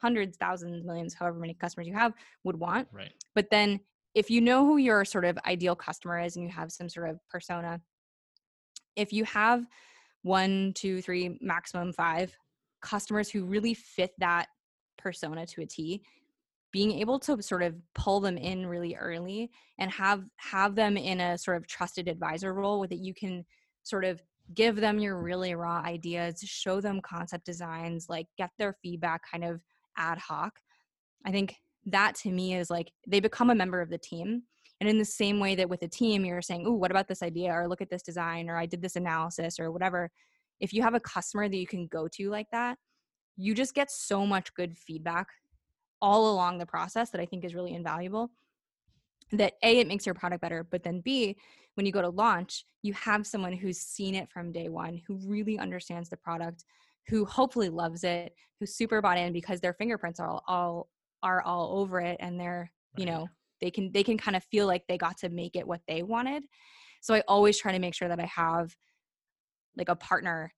hundreds, 0.00 0.36
thousands, 0.36 0.84
millions, 0.84 1.14
however 1.14 1.38
many 1.38 1.54
customers 1.54 1.86
you 1.86 1.94
have 1.94 2.12
would 2.44 2.56
want. 2.56 2.88
Right. 2.92 3.12
But 3.34 3.48
then 3.50 3.80
if 4.14 4.30
you 4.30 4.40
know 4.40 4.64
who 4.64 4.78
your 4.78 5.04
sort 5.04 5.24
of 5.24 5.38
ideal 5.46 5.76
customer 5.76 6.20
is 6.20 6.36
and 6.36 6.44
you 6.44 6.50
have 6.50 6.72
some 6.72 6.88
sort 6.88 7.10
of 7.10 7.20
persona, 7.30 7.80
if 8.96 9.12
you 9.12 9.24
have 9.24 9.66
one, 10.22 10.72
two, 10.74 11.00
three, 11.00 11.38
maximum 11.40 11.92
five 11.92 12.34
customers 12.82 13.30
who 13.30 13.44
really 13.44 13.74
fit 13.74 14.12
that 14.18 14.48
persona 14.98 15.46
to 15.46 15.62
a 15.62 15.66
T 15.66 16.02
being 16.72 16.92
able 16.92 17.18
to 17.18 17.42
sort 17.42 17.62
of 17.62 17.74
pull 17.94 18.20
them 18.20 18.36
in 18.36 18.66
really 18.66 18.94
early 18.94 19.50
and 19.78 19.90
have 19.90 20.24
have 20.36 20.74
them 20.74 20.96
in 20.96 21.20
a 21.20 21.38
sort 21.38 21.56
of 21.56 21.66
trusted 21.66 22.08
advisor 22.08 22.54
role 22.54 22.86
that 22.86 22.98
you 22.98 23.14
can 23.14 23.44
sort 23.82 24.04
of 24.04 24.22
give 24.54 24.76
them 24.76 24.98
your 24.98 25.20
really 25.20 25.54
raw 25.54 25.82
ideas 25.84 26.40
show 26.44 26.80
them 26.80 27.00
concept 27.00 27.44
designs 27.44 28.06
like 28.08 28.26
get 28.36 28.50
their 28.58 28.76
feedback 28.82 29.22
kind 29.30 29.44
of 29.44 29.60
ad 29.96 30.18
hoc. 30.18 30.52
I 31.24 31.30
think 31.30 31.56
that 31.86 32.14
to 32.14 32.30
me 32.30 32.54
is 32.54 32.70
like 32.70 32.92
they 33.06 33.20
become 33.20 33.50
a 33.50 33.54
member 33.54 33.80
of 33.80 33.90
the 33.90 33.98
team 33.98 34.42
and 34.80 34.88
in 34.88 34.98
the 34.98 35.04
same 35.04 35.40
way 35.40 35.54
that 35.54 35.68
with 35.68 35.82
a 35.82 35.88
team 35.88 36.24
you're 36.24 36.42
saying 36.42 36.64
oh 36.66 36.72
what 36.72 36.90
about 36.90 37.08
this 37.08 37.22
idea? 37.22 37.52
Or 37.52 37.68
look 37.68 37.80
at 37.80 37.90
this 37.90 38.02
design 38.02 38.48
or 38.48 38.56
i 38.56 38.66
did 38.66 38.82
this 38.82 38.96
analysis 38.96 39.58
or 39.58 39.72
whatever. 39.72 40.10
If 40.60 40.72
you 40.72 40.82
have 40.82 40.94
a 40.94 41.00
customer 41.00 41.48
that 41.48 41.56
you 41.56 41.66
can 41.66 41.86
go 41.86 42.06
to 42.06 42.30
like 42.30 42.48
that, 42.52 42.76
you 43.36 43.54
just 43.54 43.74
get 43.74 43.90
so 43.90 44.26
much 44.26 44.52
good 44.54 44.76
feedback 44.76 45.26
all 46.02 46.32
along 46.32 46.58
the 46.58 46.66
process 46.66 47.10
that 47.10 47.20
I 47.20 47.26
think 47.26 47.44
is 47.44 47.54
really 47.54 47.74
invaluable. 47.74 48.30
That 49.32 49.54
A, 49.62 49.78
it 49.78 49.86
makes 49.86 50.06
your 50.06 50.14
product 50.14 50.40
better, 50.40 50.64
but 50.64 50.82
then 50.82 51.00
B, 51.00 51.36
when 51.74 51.86
you 51.86 51.92
go 51.92 52.02
to 52.02 52.08
launch, 52.08 52.64
you 52.82 52.92
have 52.94 53.26
someone 53.26 53.52
who's 53.52 53.78
seen 53.78 54.14
it 54.14 54.28
from 54.28 54.52
day 54.52 54.68
one, 54.68 55.00
who 55.06 55.16
really 55.24 55.58
understands 55.58 56.08
the 56.08 56.16
product, 56.16 56.64
who 57.06 57.24
hopefully 57.24 57.68
loves 57.68 58.02
it, 58.02 58.34
who's 58.58 58.74
super 58.74 59.00
bought 59.00 59.18
in 59.18 59.32
because 59.32 59.60
their 59.60 59.74
fingerprints 59.74 60.18
are 60.20 60.28
all, 60.28 60.44
all 60.46 60.88
are 61.22 61.42
all 61.42 61.78
over 61.78 62.00
it 62.00 62.16
and 62.20 62.40
they're, 62.40 62.72
you 62.96 63.04
know, 63.04 63.28
they 63.60 63.70
can 63.70 63.92
they 63.92 64.02
can 64.02 64.16
kind 64.16 64.36
of 64.36 64.44
feel 64.44 64.66
like 64.66 64.86
they 64.88 64.96
got 64.96 65.18
to 65.18 65.28
make 65.28 65.54
it 65.54 65.66
what 65.66 65.82
they 65.86 66.02
wanted. 66.02 66.44
So 67.02 67.14
I 67.14 67.22
always 67.28 67.58
try 67.58 67.72
to 67.72 67.78
make 67.78 67.94
sure 67.94 68.08
that 68.08 68.20
I 68.20 68.26
have 68.26 68.74
like 69.76 69.88
a 69.88 69.96
partner 69.96 70.52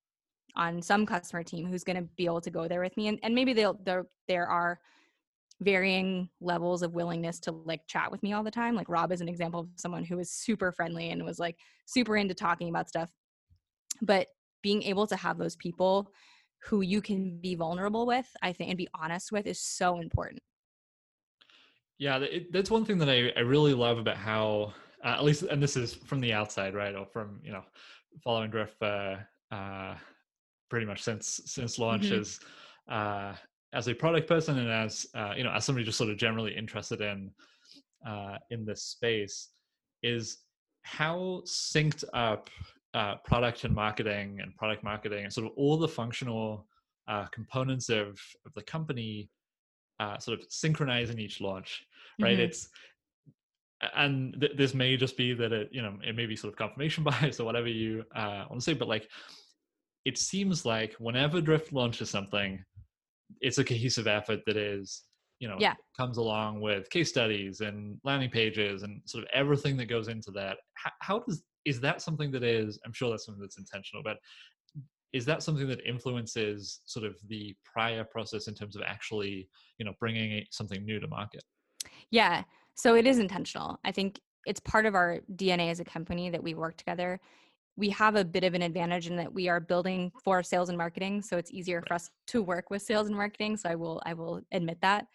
on 0.57 0.83
some 0.83 1.07
customer 1.07 1.43
team 1.43 1.67
who's 1.67 1.85
going 1.85 1.97
to 1.97 2.09
be 2.17 2.27
able 2.27 2.41
to 2.41 2.51
go 2.51 2.69
there 2.69 2.81
with 2.81 2.97
me 2.97 3.09
and, 3.09 3.19
and 3.23 3.35
maybe 3.35 3.53
they'll 3.53 3.79
there 3.85 4.07
there 4.29 4.47
are 4.47 4.79
varying 5.63 6.29
levels 6.41 6.83
of 6.83 6.93
willingness 6.93 7.39
to 7.41 7.53
like 7.53 7.81
chat 7.87 8.11
with 8.11 8.23
me 8.23 8.33
all 8.33 8.43
the 8.43 8.51
time 8.51 8.75
like 8.75 8.89
rob 8.89 9.13
is 9.13 9.21
an 9.21 9.29
example 9.29 9.61
of 9.61 9.69
someone 9.77 10.05
who 10.05 10.17
was 10.17 10.31
super 10.31 10.73
friendly 10.73 11.11
and 11.11 11.25
was 11.25 11.39
like 11.39 11.57
super 11.87 12.17
into 12.17 12.35
talking 12.35 12.69
about 12.69 12.89
stuff 12.89 13.11
but 14.01 14.29
being 14.63 14.83
able 14.83 15.07
to 15.07 15.17
have 15.17 15.39
those 15.39 15.57
people 15.57 16.11
who 16.65 16.81
you 16.81 17.01
can 17.01 17.39
be 17.41 17.55
vulnerable 17.55 18.07
with 18.07 18.27
i 18.43 18.53
think 18.53 18.71
and 18.71 18.79
be 18.79 18.89
honest 18.95 19.33
with 19.33 19.47
is 19.47 19.61
so 19.61 19.99
important 20.01 20.41
yeah 21.99 22.19
it, 22.19 22.53
that's 22.53 22.71
one 22.71 22.85
thing 22.85 22.99
that 22.99 23.09
I, 23.09 23.33
I 23.37 23.41
really 23.41 23.75
love 23.75 23.99
about 23.99 24.17
how 24.17 24.73
uh, 25.05 25.09
at 25.09 25.25
least 25.25 25.43
and 25.43 25.63
this 25.63 25.77
is 25.77 25.95
from 25.95 26.21
the 26.21 26.33
outside 26.33 26.75
right 26.75 26.95
or 26.95 27.07
from 27.07 27.41
you 27.43 27.53
know 27.53 27.63
following 28.23 28.51
Drift 28.51 28.81
uh, 28.83 29.17
uh, 29.51 29.95
pretty 30.69 30.87
much 30.87 31.03
since 31.03 31.41
since 31.47 31.79
launch 31.79 32.05
mm-hmm. 32.07 32.21
as 32.21 32.41
uh, 32.89 33.35
as 33.73 33.89
a 33.89 33.95
product 33.95 34.29
person 34.29 34.59
and 34.59 34.71
as 34.71 35.07
uh, 35.15 35.33
you 35.37 35.45
know 35.45 35.51
as 35.51 35.65
somebody 35.65 35.85
just 35.85 35.99
sort 35.99 36.11
of 36.11 36.17
generally 36.17 36.55
interested 36.55 37.01
in 37.01 37.31
uh, 38.07 38.37
in 38.51 38.65
this 38.65 38.83
space 38.83 39.51
is 40.03 40.39
how 40.83 41.43
synced 41.47 42.05
up 42.13 42.51
uh, 42.95 43.15
product 43.25 43.65
and 43.65 43.75
marketing 43.75 44.41
and 44.43 44.55
product 44.57 44.85
marketing 44.85 45.25
and 45.25 45.33
sort 45.33 45.47
of 45.47 45.53
all 45.57 45.79
the 45.79 45.89
functional 45.89 46.67
uh, 47.09 47.27
components 47.27 47.89
of 47.89 48.21
of 48.47 48.53
the 48.55 48.63
company 48.63 49.31
uh, 50.01 50.19
sort 50.19 50.39
of 50.39 50.45
synchronize 50.49 51.11
in 51.11 51.19
each 51.19 51.41
launch 51.41 51.85
right 52.21 52.33
mm-hmm. 52.33 52.43
it's 52.43 52.69
and 53.97 54.37
th- 54.41 54.57
this 54.57 54.75
may 54.75 54.97
just 54.97 55.17
be 55.17 55.33
that 55.33 55.53
it 55.53 55.69
you 55.73 55.83
know 55.83 55.97
it 56.07 56.15
may 56.15 56.27
be 56.27 56.37
sort 56.37 56.53
of 56.53 56.59
confirmation 56.59 57.05
bias 57.21 57.41
or 57.41 57.45
whatever 57.45 57.69
you 57.69 58.05
uh, 58.15 58.45
want 58.51 58.61
to 58.61 58.61
say 58.61 58.75
but 58.75 58.89
like 58.89 59.09
it 60.05 60.19
seems 60.19 60.67
like 60.67 60.95
whenever 60.99 61.41
drift 61.41 61.73
launches 61.73 62.11
something 62.11 62.63
it's 63.41 63.59
a 63.59 63.65
cohesive 63.65 64.07
effort 64.07 64.41
that 64.47 64.57
is 64.57 65.03
you 65.39 65.49
know 65.49 65.57
yeah. 65.59 65.75
comes 65.97 66.19
along 66.19 66.61
with 66.61 66.89
case 66.91 67.09
studies 67.09 67.61
and 67.61 67.99
landing 68.05 68.31
pages 68.31 68.83
and 68.83 69.01
sort 69.07 69.25
of 69.25 69.31
everything 69.35 69.77
that 69.77 69.87
goes 69.87 70.09
into 70.09 70.31
that. 70.31 70.59
How, 70.75 70.91
how 71.01 71.19
does 71.21 71.43
is 71.65 71.81
that 71.81 72.03
something 72.03 72.33
that 72.33 72.43
is 72.43 72.81
i'm 72.85 72.93
sure 72.93 73.09
that's 73.09 73.25
something 73.25 73.41
that's 73.41 73.57
intentional 73.57 74.03
but 74.03 74.17
is 75.13 75.27
that 75.27 75.43
something 75.43 75.69
that 75.69 75.85
influences 75.87 76.81
sort 76.87 77.05
of 77.05 77.17
the 77.29 77.55
prior 77.65 78.03
process 78.05 78.49
in 78.49 78.55
terms 78.55 78.77
of 78.77 78.83
actually 78.87 79.49
you 79.79 79.85
know 79.85 79.93
bringing 80.01 80.45
something 80.51 80.85
new 80.85 80.99
to 81.01 81.07
market? 81.07 81.43
Yeah. 82.11 82.45
So 82.75 82.95
it 82.95 83.07
is 83.07 83.19
intentional. 83.19 83.79
I 83.85 83.93
think 83.93 84.21
it's 84.47 84.61
part 84.61 84.87
of 84.87 84.95
our 84.95 85.21
dna 85.37 85.71
as 85.71 85.81
a 85.81 85.85
company 85.85 86.31
that 86.31 86.43
we 86.43 86.55
work 86.55 86.77
together 86.77 87.21
we 87.77 87.89
have 87.91 88.17
a 88.17 88.25
bit 88.25 88.45
of 88.45 88.55
an 88.55 88.63
advantage 88.63 89.07
in 89.07 89.17
that 89.17 89.33
we 89.33 89.49
are 89.49 89.61
building 89.61 90.13
for 90.23 90.43
sales 90.43 90.69
and 90.69 90.79
marketing 90.79 91.23
so 91.23 91.37
it's 91.37 91.51
easier 91.51 91.83
for 91.87 91.95
us 91.95 92.11
to 92.27 92.43
work 92.43 92.71
with 92.71 92.83
sales 92.83 93.09
and 93.09 93.17
marketing 93.17 93.57
so 93.57 93.69
i 93.69 93.75
will 93.75 94.03
i 94.07 94.15
will 94.15 94.41
admit 94.53 94.79
that. 94.83 95.07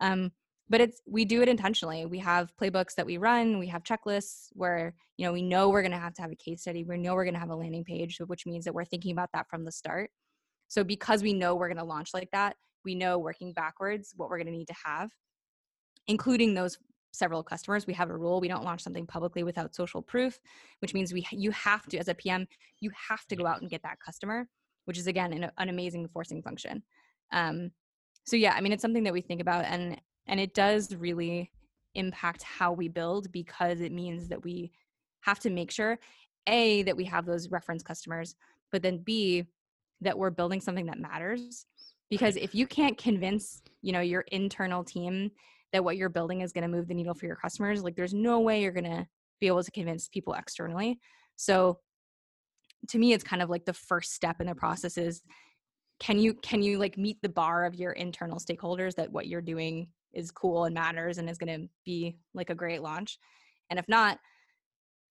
Um, 0.00 0.32
but 0.68 0.80
it's 0.80 1.00
we 1.06 1.24
do 1.24 1.42
it 1.42 1.48
intentionally. 1.48 2.06
We 2.06 2.18
have 2.20 2.52
playbooks 2.60 2.94
that 2.94 3.06
we 3.06 3.18
run 3.18 3.58
we 3.58 3.66
have 3.68 3.84
checklists 3.84 4.48
where 4.52 4.94
you 5.18 5.26
know 5.26 5.32
we 5.32 5.42
know 5.42 5.68
we're 5.68 5.82
going 5.82 5.92
to 5.92 5.98
have 5.98 6.14
to 6.14 6.22
have 6.22 6.32
a 6.32 6.36
case 6.36 6.62
study 6.62 6.84
we 6.84 6.96
know 6.96 7.14
we're 7.14 7.24
going 7.24 7.34
to 7.34 7.40
have 7.40 7.50
a 7.50 7.56
landing 7.56 7.84
page 7.84 8.18
which 8.26 8.46
means 8.46 8.64
that 8.64 8.74
we're 8.74 8.84
thinking 8.84 9.12
about 9.12 9.30
that 9.34 9.48
from 9.48 9.64
the 9.64 9.72
start. 9.72 10.10
So 10.68 10.82
because 10.82 11.22
we 11.22 11.34
know 11.34 11.54
we're 11.54 11.68
going 11.68 11.76
to 11.78 11.84
launch 11.84 12.10
like 12.14 12.30
that 12.32 12.56
we 12.84 12.94
know 12.94 13.18
working 13.18 13.52
backwards 13.52 14.12
what 14.16 14.28
we're 14.28 14.38
going 14.38 14.46
to 14.46 14.52
need 14.52 14.68
to 14.68 14.74
have 14.84 15.10
including 16.06 16.54
those 16.54 16.78
several 17.14 17.42
customers 17.42 17.86
we 17.86 17.92
have 17.94 18.10
a 18.10 18.16
rule 18.16 18.40
we 18.40 18.48
don't 18.48 18.64
launch 18.64 18.82
something 18.82 19.06
publicly 19.06 19.42
without 19.42 19.74
social 19.74 20.02
proof 20.02 20.38
which 20.80 20.94
means 20.94 21.12
we 21.12 21.26
you 21.30 21.50
have 21.50 21.86
to 21.86 21.96
as 21.98 22.08
a 22.08 22.14
pm 22.14 22.46
you 22.80 22.90
have 23.08 23.26
to 23.26 23.36
go 23.36 23.46
out 23.46 23.60
and 23.60 23.70
get 23.70 23.82
that 23.82 24.00
customer 24.00 24.48
which 24.84 24.98
is 24.98 25.06
again 25.06 25.32
an, 25.32 25.50
an 25.58 25.68
amazing 25.68 26.06
forcing 26.08 26.42
function. 26.42 26.82
Um, 27.32 27.70
so 28.24 28.36
yeah 28.36 28.54
i 28.56 28.60
mean 28.60 28.72
it's 28.72 28.82
something 28.82 29.04
that 29.04 29.12
we 29.12 29.20
think 29.20 29.40
about 29.40 29.64
and 29.66 30.00
and 30.26 30.40
it 30.40 30.54
does 30.54 30.94
really 30.94 31.50
impact 31.94 32.42
how 32.42 32.72
we 32.72 32.88
build 32.88 33.30
because 33.32 33.80
it 33.80 33.92
means 33.92 34.28
that 34.28 34.42
we 34.42 34.72
have 35.20 35.38
to 35.40 35.50
make 35.50 35.70
sure 35.70 35.98
a 36.46 36.82
that 36.82 36.96
we 36.96 37.04
have 37.04 37.26
those 37.26 37.50
reference 37.50 37.82
customers 37.82 38.34
but 38.72 38.82
then 38.82 38.98
b 38.98 39.44
that 40.00 40.16
we're 40.16 40.30
building 40.30 40.60
something 40.60 40.86
that 40.86 40.98
matters 40.98 41.66
because 42.10 42.36
if 42.36 42.54
you 42.54 42.66
can't 42.66 42.98
convince 42.98 43.62
you 43.82 43.92
know 43.92 44.00
your 44.00 44.22
internal 44.32 44.82
team 44.82 45.30
that 45.74 45.82
what 45.82 45.96
you're 45.96 46.08
building 46.08 46.40
is 46.40 46.52
going 46.52 46.62
to 46.62 46.68
move 46.68 46.86
the 46.86 46.94
needle 46.94 47.14
for 47.14 47.26
your 47.26 47.34
customers 47.34 47.82
like 47.82 47.96
there's 47.96 48.14
no 48.14 48.38
way 48.38 48.62
you're 48.62 48.70
going 48.70 48.84
to 48.84 49.04
be 49.40 49.48
able 49.48 49.62
to 49.62 49.70
convince 49.72 50.06
people 50.06 50.32
externally. 50.32 51.00
So 51.36 51.80
to 52.88 52.98
me 52.98 53.12
it's 53.12 53.24
kind 53.24 53.42
of 53.42 53.50
like 53.50 53.64
the 53.64 53.72
first 53.72 54.12
step 54.12 54.40
in 54.40 54.46
the 54.46 54.54
process 54.54 54.96
is 54.96 55.22
can 55.98 56.18
you 56.18 56.32
can 56.34 56.62
you 56.62 56.78
like 56.78 56.96
meet 56.96 57.20
the 57.22 57.28
bar 57.28 57.64
of 57.64 57.74
your 57.74 57.90
internal 57.92 58.38
stakeholders 58.38 58.94
that 58.94 59.10
what 59.10 59.26
you're 59.26 59.40
doing 59.40 59.88
is 60.12 60.30
cool 60.30 60.64
and 60.64 60.74
matters 60.74 61.18
and 61.18 61.28
is 61.28 61.38
going 61.38 61.60
to 61.60 61.68
be 61.84 62.16
like 62.34 62.50
a 62.50 62.54
great 62.54 62.80
launch? 62.80 63.18
And 63.68 63.78
if 63.78 63.88
not 63.88 64.20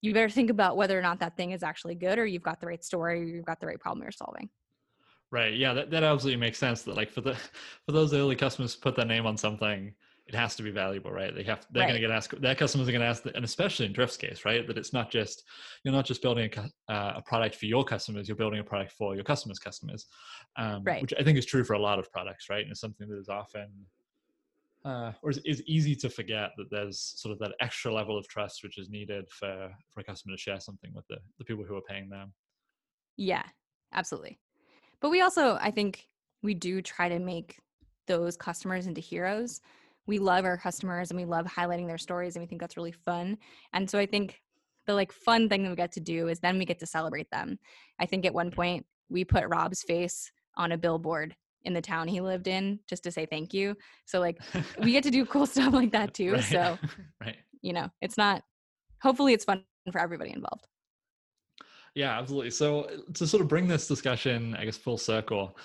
you 0.02 0.14
better 0.14 0.30
think 0.30 0.50
about 0.50 0.78
whether 0.78 0.98
or 0.98 1.02
not 1.02 1.20
that 1.20 1.36
thing 1.36 1.52
is 1.52 1.62
actually 1.62 1.96
good 1.96 2.20
or 2.20 2.26
you've 2.26 2.42
got 2.42 2.62
the 2.62 2.68
right 2.68 2.84
story 2.84 3.20
or 3.20 3.24
you've 3.24 3.46
got 3.46 3.60
the 3.60 3.68
right 3.68 3.80
problem 3.80 4.02
you're 4.02 4.12
solving. 4.14 4.50
Right 5.30 5.56
yeah 5.56 5.74
that, 5.74 5.92
that 5.92 6.04
absolutely 6.04 6.40
makes 6.40 6.58
sense 6.58 6.84
that 6.84 6.96
like 6.96 7.12
for 7.12 7.20
the 7.20 7.36
for 7.86 7.92
those 7.92 8.14
early 8.14 8.38
customers 8.38 8.78
put 8.78 8.96
their 8.96 9.06
name 9.06 9.26
on 9.26 9.36
something 9.36 9.94
it 10.26 10.36
has 10.36 10.56
to 10.56 10.64
be 10.64 10.72
valuable, 10.72 11.12
right? 11.12 11.36
They 11.36 11.44
have 11.44 11.68
they're 11.72 11.82
Right. 11.82 11.90
going 11.90 12.02
to 12.02 12.08
get 12.08 12.12
asked. 12.12 12.40
Their 12.42 12.56
customers 12.56 12.88
are 12.88 12.92
going 12.92 13.02
to 13.02 13.08
ask, 13.08 13.26
and 13.26 13.44
especially 13.44 13.86
in 13.86 13.94
Drift's 13.94 14.18
case, 14.18 14.46
right? 14.46 14.66
That 14.66 14.78
it's 14.78 14.94
not 14.94 15.12
just 15.12 15.44
you're 15.84 15.94
not 15.94 16.06
just 16.06 16.22
building 16.22 16.50
a, 16.56 16.94
uh, 16.94 17.14
a 17.18 17.22
product 17.24 17.56
for 17.56 17.66
your 17.66 17.84
customers, 17.84 18.28
you're 18.28 18.38
building 18.38 18.60
a 18.60 18.64
product 18.64 18.94
for 18.94 19.16
your 19.16 19.26
customers' 19.26 19.60
customers, 19.60 20.08
um, 20.58 20.84
Right. 20.84 21.02
which 21.02 21.14
I 21.20 21.24
think 21.24 21.38
is 21.38 21.46
true 21.46 21.64
for 21.64 21.74
a 21.74 21.80
lot 21.80 22.00
of 22.00 22.12
products, 22.12 22.50
right? 22.50 22.62
And 22.62 22.72
it's 22.72 22.80
something 22.80 23.08
that 23.10 23.20
is 23.20 23.30
often 23.30 23.70
uh, 24.86 25.12
or 25.22 25.30
is, 25.30 25.40
is 25.46 25.62
easy 25.64 25.96
to 25.96 26.10
forget 26.10 26.52
that 26.58 26.70
there's 26.70 27.00
sort 27.18 27.32
of 27.32 27.40
that 27.40 27.54
extra 27.62 27.94
level 27.94 28.18
of 28.18 28.28
trust 28.28 28.64
which 28.64 28.78
is 28.78 28.90
needed 28.90 29.26
for 29.30 29.72
for 29.92 30.00
a 30.00 30.04
customer 30.04 30.36
to 30.36 30.42
share 30.42 30.60
something 30.60 30.92
with 30.94 31.08
the, 31.08 31.18
the 31.38 31.46
people 31.46 31.64
who 31.64 31.76
are 31.76 31.82
paying 31.82 32.10
them. 32.10 32.34
Yeah, 33.18 33.44
absolutely. 33.94 34.40
But 35.00 35.10
we 35.10 35.22
also, 35.22 35.58
I 35.60 35.72
think, 35.72 36.08
we 36.42 36.54
do 36.54 36.82
try 36.82 37.10
to 37.10 37.20
make 37.20 37.58
those 38.08 38.36
customers 38.36 38.88
into 38.88 39.00
heroes. 39.02 39.62
We 40.06 40.20
love 40.20 40.46
our 40.46 40.58
customers 40.58 41.12
and 41.12 41.20
we 41.20 41.26
love 41.26 41.46
highlighting 41.46 41.88
their 41.88 41.98
stories 41.98 42.36
and 42.36 42.44
we 42.44 42.48
think 42.48 42.62
that's 42.62 42.78
really 42.78 42.92
fun. 42.92 43.38
And 43.74 43.90
so 43.90 43.98
I 43.98 44.06
think 44.06 44.42
the 44.86 44.94
like 44.94 45.12
fun 45.12 45.50
thing 45.50 45.64
that 45.64 45.70
we 45.70 45.76
get 45.76 45.94
to 45.94 46.00
do 46.00 46.28
is 46.28 46.40
then 46.40 46.58
we 46.58 46.66
get 46.66 46.80
to 46.80 46.86
celebrate 46.86 47.30
them. 47.32 47.58
I 48.00 48.06
think 48.06 48.26
at 48.26 48.34
one 48.34 48.52
point 48.52 48.86
we 49.10 49.24
put 49.24 49.48
Rob's 49.48 49.82
face 49.84 50.32
on 50.58 50.72
a 50.72 50.78
billboard 50.78 51.36
in 51.66 51.74
the 51.74 51.82
town 51.82 52.08
he 52.08 52.20
lived 52.20 52.48
in 52.48 52.80
just 52.90 53.04
to 53.04 53.12
say 53.12 53.26
thank 53.26 53.54
you. 53.54 53.76
So 54.06 54.20
like 54.20 54.40
we 54.80 54.92
get 54.92 55.04
to 55.04 55.12
do 55.12 55.26
cool 55.26 55.46
stuff 55.48 55.74
like 55.74 55.92
that 55.92 56.14
too. 56.14 56.34
Right. 56.34 56.44
So, 56.44 56.78
right. 57.22 57.38
you 57.62 57.74
know, 57.74 57.90
it's 58.02 58.18
not 58.18 58.44
hopefully 59.02 59.34
it's 59.34 59.46
fun 59.46 59.64
for 59.92 60.00
everybody 60.00 60.32
involved. 60.32 60.68
Yeah, 61.96 62.18
absolutely. 62.18 62.52
So 62.52 62.90
to 63.14 63.28
sort 63.28 63.42
of 63.42 63.48
bring 63.48 63.68
this 63.68 63.88
discussion, 63.88 64.56
I 64.56 64.66
guess, 64.66 64.78
full 64.78 64.98
circle, 64.98 65.56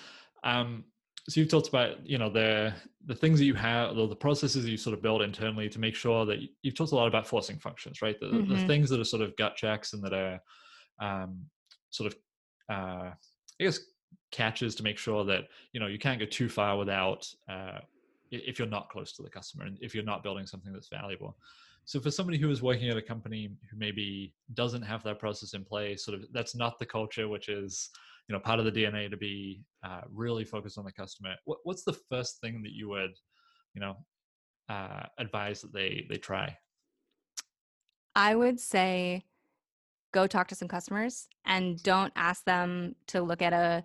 um, 0.45 0.85
so 1.29 1.41
you've 1.41 1.51
talked 1.51 1.69
about 1.69 2.07
you 2.07 2.19
know 2.19 2.31
the 2.31 2.73
the 3.07 3.15
things 3.15 3.39
that 3.39 3.45
you 3.45 3.55
have, 3.55 3.95
the, 3.97 4.07
the 4.07 4.17
processes 4.17 4.67
you 4.69 4.77
sort 4.77 4.95
of 4.95 5.03
build 5.03 5.23
internally 5.23 5.69
to 5.69 5.79
make 5.79 5.95
sure 5.95 6.27
that 6.27 6.41
you, 6.41 6.49
you've 6.63 6.75
talked 6.75 6.93
a 6.93 6.95
lot 6.95 7.09
about 7.09 7.27
forcing 7.27 7.59
functions, 7.59 8.03
right? 8.03 8.19
The, 8.21 8.27
the 8.27 8.57
Mhm. 8.57 8.67
things 8.67 8.91
that 8.91 9.01
are 9.01 9.05
sort 9.05 9.23
of 9.23 9.37
gut 9.37 9.57
checks 9.57 9.93
and 9.93 10.03
that 10.05 10.13
are 10.13 10.41
um, 11.01 11.47
sort 11.91 12.13
of 12.13 12.19
uh, 12.71 13.11
I 13.13 13.65
guess 13.65 13.81
catches 14.31 14.75
to 14.75 14.83
make 14.83 14.99
sure 14.99 15.25
that 15.25 15.45
you 15.73 15.81
know 15.81 15.87
you 15.87 15.99
can't 15.99 16.21
go 16.21 16.27
too 16.27 16.49
far 16.49 16.77
without 16.77 17.27
uh, 17.49 17.79
if 18.31 18.59
you're 18.59 18.69
not 18.69 18.91
close 18.91 19.13
to 19.15 19.23
the 19.23 19.31
customer 19.31 19.65
and 19.65 19.79
if 19.81 19.95
you're 19.95 20.05
not 20.05 20.23
building 20.23 20.47
something 20.47 20.73
that's 20.73 20.89
valuable. 20.89 21.39
So 21.87 21.99
for 22.01 22.11
somebody 22.11 22.37
who 22.37 22.51
is 22.51 22.61
working 22.61 22.91
at 22.91 22.99
a 22.99 23.03
company 23.03 23.51
who 23.71 23.79
maybe 23.79 24.35
doesn't 24.53 24.83
have 24.83 25.03
that 25.05 25.19
process 25.19 25.55
in 25.55 25.65
place, 25.65 26.05
sort 26.05 26.19
of 26.19 26.27
that's 26.33 26.55
not 26.55 26.79
the 26.79 26.85
culture, 26.85 27.29
which 27.29 27.49
is 27.49 27.89
you 28.29 28.35
know 28.35 28.41
part 28.41 28.59
of 28.59 28.65
the 28.65 28.73
DNA 28.73 29.11
to 29.11 29.17
be 29.17 29.63
uh, 29.85 30.03
really 30.13 30.45
focused 30.45 30.79
on 30.79 30.85
the 30.85 30.93
customer. 30.93 31.35
What, 31.45 31.59
what's 31.65 31.85
the 31.85 31.97
first 32.11 32.41
thing 32.41 32.63
that 32.63 32.73
you 32.73 32.89
would 32.91 33.13
you 33.75 33.81
know 33.81 33.97
uh, 34.69 35.05
advise 35.19 35.63
that 35.63 35.73
they 35.73 36.07
they 36.09 36.17
try? 36.17 36.57
I 38.15 38.35
would 38.35 38.61
say 38.61 39.25
go 40.13 40.27
talk 40.27 40.49
to 40.49 40.55
some 40.55 40.69
customers 40.69 41.29
and 41.45 41.83
don't 41.83 42.13
ask 42.17 42.45
them 42.45 42.95
to 43.09 43.23
look 43.23 43.43
at 43.43 43.53
a 43.53 43.83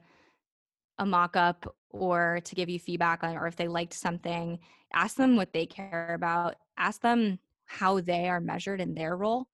a 1.00 1.06
mock-up 1.06 1.76
or 1.90 2.40
to 2.44 2.56
give 2.56 2.70
you 2.70 2.80
feedback 2.80 3.24
on 3.24 3.36
or 3.36 3.48
if 3.48 3.56
they 3.56 3.68
liked 3.68 3.94
something. 3.94 4.60
Ask 4.94 5.16
them 5.16 5.36
what 5.36 5.52
they 5.52 5.66
care 5.66 6.14
about. 6.14 6.56
Ask 6.78 7.02
them 7.02 7.40
how 7.66 8.00
they 8.00 8.30
are 8.30 8.40
measured 8.40 8.80
in 8.80 8.94
their 8.94 9.18
role. 9.18 9.48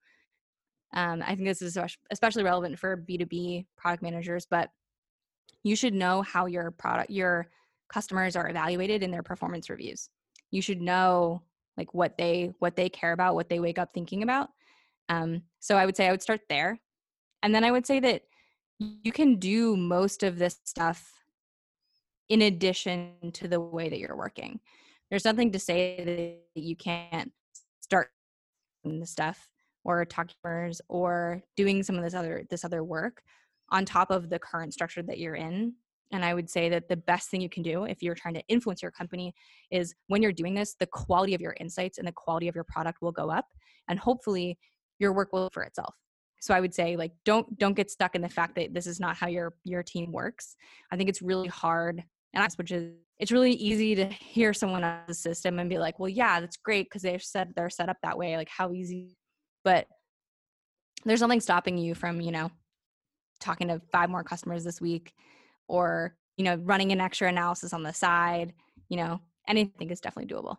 Um, 0.93 1.21
I 1.25 1.35
think 1.35 1.47
this 1.47 1.61
is 1.61 1.77
especially 2.11 2.43
relevant 2.43 2.77
for 2.77 2.97
B2B 2.97 3.67
product 3.77 4.03
managers, 4.03 4.47
but 4.49 4.69
you 5.63 5.75
should 5.75 5.93
know 5.93 6.21
how 6.21 6.45
your 6.45 6.71
product 6.71 7.09
your 7.09 7.47
customers 7.91 8.35
are 8.35 8.49
evaluated 8.49 9.03
in 9.03 9.11
their 9.11 9.23
performance 9.23 9.69
reviews. 9.69 10.09
You 10.51 10.61
should 10.61 10.81
know 10.81 11.41
like 11.77 11.93
what 11.93 12.17
they 12.17 12.51
what 12.59 12.75
they 12.75 12.89
care 12.89 13.13
about, 13.13 13.35
what 13.35 13.49
they 13.49 13.59
wake 13.59 13.79
up 13.79 13.93
thinking 13.93 14.23
about. 14.23 14.49
Um, 15.09 15.43
so 15.59 15.75
I 15.75 15.85
would 15.85 15.97
say 15.97 16.07
I 16.07 16.11
would 16.11 16.21
start 16.21 16.41
there. 16.49 16.79
And 17.41 17.55
then 17.55 17.63
I 17.63 17.71
would 17.71 17.87
say 17.87 17.99
that 18.01 18.23
you 18.77 19.11
can 19.11 19.37
do 19.37 19.75
most 19.75 20.23
of 20.23 20.37
this 20.37 20.59
stuff 20.65 21.11
in 22.29 22.43
addition 22.43 23.13
to 23.33 23.47
the 23.47 23.59
way 23.59 23.89
that 23.89 23.99
you're 23.99 24.15
working. 24.15 24.59
There's 25.09 25.25
nothing 25.25 25.51
to 25.53 25.59
say 25.59 26.41
that 26.53 26.61
you 26.61 26.75
can't 26.75 27.31
start 27.79 28.11
the 28.83 29.05
stuff 29.05 29.49
or 29.83 30.05
talk 30.05 30.27
to 30.27 30.35
customers 30.43 30.81
or 30.87 31.41
doing 31.55 31.81
some 31.81 31.95
of 31.95 32.03
this 32.03 32.13
other 32.13 32.45
this 32.49 32.63
other 32.63 32.83
work 32.83 33.23
on 33.71 33.85
top 33.85 34.11
of 34.11 34.29
the 34.29 34.39
current 34.39 34.73
structure 34.73 35.03
that 35.03 35.19
you're 35.19 35.35
in. 35.35 35.73
And 36.11 36.25
I 36.25 36.33
would 36.33 36.49
say 36.49 36.69
that 36.69 36.89
the 36.89 36.97
best 36.97 37.29
thing 37.29 37.39
you 37.39 37.49
can 37.49 37.61
do 37.61 37.83
if 37.83 38.01
you're 38.01 38.15
trying 38.15 38.33
to 38.33 38.43
influence 38.47 38.81
your 38.81 38.91
company 38.91 39.33
is 39.69 39.93
when 40.07 40.23
you're 40.23 40.31
doing 40.31 40.55
this, 40.55 40.75
the 40.79 40.87
quality 40.87 41.35
of 41.35 41.41
your 41.41 41.55
insights 41.59 41.99
and 41.99 42.07
the 42.07 42.11
quality 42.11 42.47
of 42.47 42.55
your 42.55 42.63
product 42.63 42.99
will 43.01 43.11
go 43.11 43.29
up. 43.29 43.45
And 43.87 43.99
hopefully 43.99 44.57
your 44.97 45.13
work 45.13 45.31
will 45.33 45.49
for 45.53 45.63
itself 45.63 45.95
so 46.39 46.53
i 46.53 46.59
would 46.59 46.73
say 46.73 46.95
like 46.95 47.11
don't 47.25 47.57
don't 47.57 47.75
get 47.75 47.89
stuck 47.89 48.15
in 48.15 48.21
the 48.21 48.29
fact 48.29 48.55
that 48.55 48.73
this 48.73 48.87
is 48.87 48.99
not 48.99 49.15
how 49.15 49.27
your 49.27 49.53
your 49.63 49.83
team 49.83 50.11
works 50.11 50.55
i 50.91 50.97
think 50.97 51.09
it's 51.09 51.21
really 51.21 51.47
hard 51.47 52.03
and 52.33 52.43
that's 52.43 52.57
which 52.57 52.71
is 52.71 52.93
it's 53.19 53.31
really 53.31 53.51
easy 53.53 53.95
to 53.95 54.05
hear 54.05 54.53
someone 54.53 54.83
else's 54.83 55.19
system 55.19 55.59
and 55.59 55.69
be 55.69 55.77
like 55.77 55.99
well 55.99 56.09
yeah 56.09 56.39
that's 56.39 56.57
great 56.57 56.85
because 56.85 57.01
they've 57.01 57.23
said 57.23 57.51
they're 57.55 57.69
set 57.69 57.89
up 57.89 57.97
that 58.03 58.17
way 58.17 58.37
like 58.37 58.49
how 58.49 58.71
easy 58.71 59.17
but 59.63 59.87
there's 61.05 61.21
nothing 61.21 61.41
stopping 61.41 61.77
you 61.77 61.95
from 61.95 62.21
you 62.21 62.31
know 62.31 62.49
talking 63.39 63.67
to 63.67 63.81
five 63.91 64.09
more 64.09 64.23
customers 64.23 64.63
this 64.63 64.81
week 64.81 65.13
or 65.67 66.15
you 66.37 66.43
know 66.43 66.55
running 66.63 66.91
an 66.91 67.01
extra 67.01 67.27
analysis 67.27 67.73
on 67.73 67.83
the 67.83 67.93
side 67.93 68.53
you 68.89 68.97
know 68.97 69.19
anything 69.47 69.89
is 69.89 70.01
definitely 70.01 70.33
doable 70.33 70.57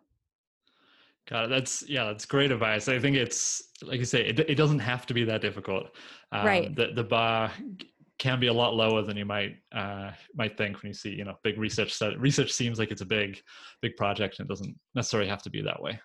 Got 1.29 1.45
it. 1.45 1.49
That's 1.49 1.87
yeah, 1.87 2.05
that's 2.05 2.25
great 2.25 2.51
advice. 2.51 2.87
I 2.87 2.99
think 2.99 3.15
it's 3.15 3.61
like 3.83 3.99
you 3.99 4.05
say, 4.05 4.25
it, 4.25 4.39
it 4.39 4.55
doesn't 4.55 4.79
have 4.79 5.05
to 5.05 5.13
be 5.13 5.23
that 5.25 5.41
difficult. 5.41 5.95
Um, 6.31 6.45
Right. 6.45 6.75
The 6.75 6.93
the 6.95 7.03
bar 7.03 7.51
can 8.17 8.39
be 8.39 8.47
a 8.47 8.53
lot 8.53 8.75
lower 8.75 9.01
than 9.01 9.17
you 9.17 9.25
might 9.25 9.57
uh, 9.71 10.11
might 10.35 10.57
think 10.57 10.81
when 10.81 10.89
you 10.89 10.93
see 10.93 11.09
you 11.11 11.23
know 11.23 11.35
big 11.43 11.57
research 11.57 11.93
study. 11.93 12.17
Research 12.17 12.51
seems 12.51 12.79
like 12.79 12.91
it's 12.91 13.01
a 13.01 13.05
big 13.05 13.39
big 13.81 13.95
project 13.97 14.39
and 14.39 14.47
it 14.47 14.49
doesn't 14.49 14.75
necessarily 14.95 15.29
have 15.29 15.43
to 15.43 15.49
be 15.49 15.61
that 15.61 15.81
way. 15.81 15.99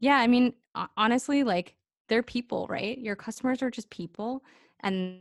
Yeah, 0.00 0.16
I 0.16 0.26
mean, 0.26 0.54
honestly, 0.96 1.44
like 1.44 1.76
they're 2.08 2.22
people, 2.22 2.66
right? 2.68 2.96
Your 2.98 3.16
customers 3.16 3.62
are 3.62 3.70
just 3.70 3.90
people, 3.90 4.42
and 4.80 5.20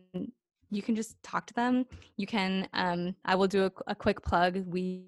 you 0.74 0.82
can 0.82 0.96
just 0.96 1.22
talk 1.24 1.46
to 1.48 1.54
them. 1.54 1.86
You 2.18 2.28
can. 2.28 2.68
Um, 2.74 3.16
I 3.26 3.36
will 3.36 3.48
do 3.48 3.66
a, 3.66 3.72
a 3.88 3.96
quick 3.96 4.22
plug. 4.22 4.64
We 4.66 5.06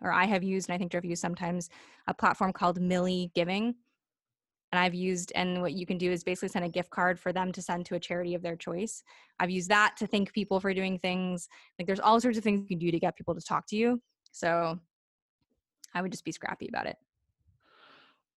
or 0.00 0.12
I 0.12 0.24
have 0.24 0.42
used, 0.42 0.68
and 0.68 0.74
I 0.74 0.78
think 0.78 0.90
Drift 0.90 1.06
used 1.06 1.22
sometimes, 1.22 1.70
a 2.08 2.14
platform 2.14 2.52
called 2.52 2.80
Millie 2.80 3.30
Giving, 3.34 3.74
and 4.72 4.78
I've 4.78 4.94
used. 4.94 5.32
And 5.34 5.60
what 5.60 5.72
you 5.74 5.86
can 5.86 5.98
do 5.98 6.10
is 6.10 6.24
basically 6.24 6.48
send 6.48 6.64
a 6.64 6.68
gift 6.68 6.90
card 6.90 7.20
for 7.20 7.32
them 7.32 7.52
to 7.52 7.62
send 7.62 7.86
to 7.86 7.94
a 7.94 8.00
charity 8.00 8.34
of 8.34 8.42
their 8.42 8.56
choice. 8.56 9.02
I've 9.38 9.50
used 9.50 9.68
that 9.68 9.96
to 9.98 10.06
thank 10.06 10.32
people 10.32 10.60
for 10.60 10.72
doing 10.74 10.98
things. 10.98 11.48
Like 11.78 11.86
there's 11.86 12.00
all 12.00 12.20
sorts 12.20 12.38
of 12.38 12.44
things 12.44 12.60
you 12.60 12.66
can 12.66 12.78
do 12.78 12.90
to 12.90 12.98
get 12.98 13.16
people 13.16 13.34
to 13.34 13.40
talk 13.40 13.66
to 13.68 13.76
you. 13.76 14.00
So 14.32 14.78
I 15.94 16.02
would 16.02 16.10
just 16.10 16.24
be 16.24 16.32
scrappy 16.32 16.68
about 16.68 16.86
it. 16.86 16.96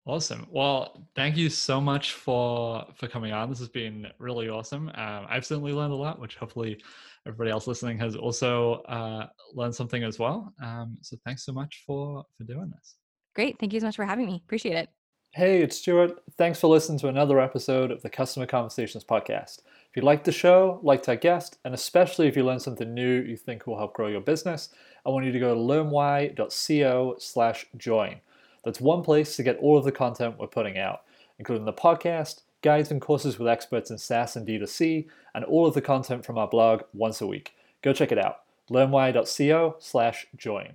Awesome. 0.04 0.46
Well, 0.50 1.06
thank 1.14 1.36
you 1.36 1.48
so 1.48 1.80
much 1.80 2.14
for 2.14 2.84
for 2.96 3.06
coming 3.06 3.32
on. 3.32 3.48
This 3.48 3.60
has 3.60 3.68
been 3.68 4.08
really 4.18 4.48
awesome. 4.48 4.88
Um, 4.94 5.26
I've 5.28 5.46
certainly 5.46 5.72
learned 5.72 5.92
a 5.92 5.96
lot, 5.96 6.18
which 6.18 6.34
hopefully 6.34 6.82
everybody 7.24 7.50
else 7.50 7.68
listening 7.68 7.98
has 7.98 8.16
also 8.16 8.82
uh, 8.88 9.28
learned 9.54 9.74
something 9.74 10.02
as 10.02 10.18
well. 10.18 10.52
Um, 10.60 10.98
so 11.02 11.16
thanks 11.24 11.44
so 11.44 11.52
much 11.52 11.84
for 11.86 12.24
for 12.36 12.42
doing 12.44 12.72
this. 12.76 12.96
Great. 13.36 13.58
Thank 13.60 13.72
you 13.72 13.80
so 13.80 13.86
much 13.86 13.96
for 13.96 14.04
having 14.04 14.26
me. 14.26 14.42
Appreciate 14.44 14.76
it. 14.76 14.88
Hey, 15.34 15.62
it's 15.62 15.78
Stuart. 15.78 16.20
Thanks 16.36 16.60
for 16.60 16.66
listening 16.66 16.98
to 16.98 17.08
another 17.08 17.40
episode 17.40 17.90
of 17.90 18.02
the 18.02 18.10
Customer 18.10 18.44
Conversations 18.44 19.04
podcast. 19.04 19.60
If 19.88 19.96
you 19.96 20.02
liked 20.02 20.24
the 20.24 20.32
show, 20.32 20.80
liked 20.82 21.08
our 21.08 21.16
guest, 21.16 21.58
and 21.64 21.72
especially 21.72 22.26
if 22.26 22.36
you 22.36 22.44
learned 22.44 22.60
something 22.60 22.92
new 22.92 23.22
you 23.22 23.38
think 23.38 23.66
will 23.66 23.78
help 23.78 23.94
grow 23.94 24.08
your 24.08 24.20
business, 24.20 24.70
I 25.06 25.10
want 25.10 25.24
you 25.24 25.32
to 25.32 25.38
go 25.38 25.54
to 25.54 25.60
learnwhy.co 25.60 27.16
slash 27.18 27.66
join. 27.78 28.20
That's 28.64 28.80
one 28.80 29.02
place 29.02 29.36
to 29.36 29.42
get 29.42 29.58
all 29.58 29.76
of 29.76 29.84
the 29.84 29.92
content 29.92 30.36
we're 30.38 30.46
putting 30.46 30.78
out, 30.78 31.02
including 31.38 31.64
the 31.64 31.72
podcast, 31.72 32.42
guides 32.62 32.90
and 32.90 33.00
courses 33.00 33.38
with 33.38 33.48
experts 33.48 33.90
in 33.90 33.98
SaaS 33.98 34.36
and 34.36 34.46
D2C, 34.46 35.06
and 35.34 35.44
all 35.44 35.66
of 35.66 35.74
the 35.74 35.82
content 35.82 36.24
from 36.24 36.38
our 36.38 36.48
blog 36.48 36.82
once 36.92 37.20
a 37.20 37.26
week. 37.26 37.54
Go 37.82 37.92
check 37.92 38.12
it 38.12 38.18
out. 38.18 38.38
learnwhy.co 38.70 39.76
slash 39.78 40.26
join. 40.36 40.74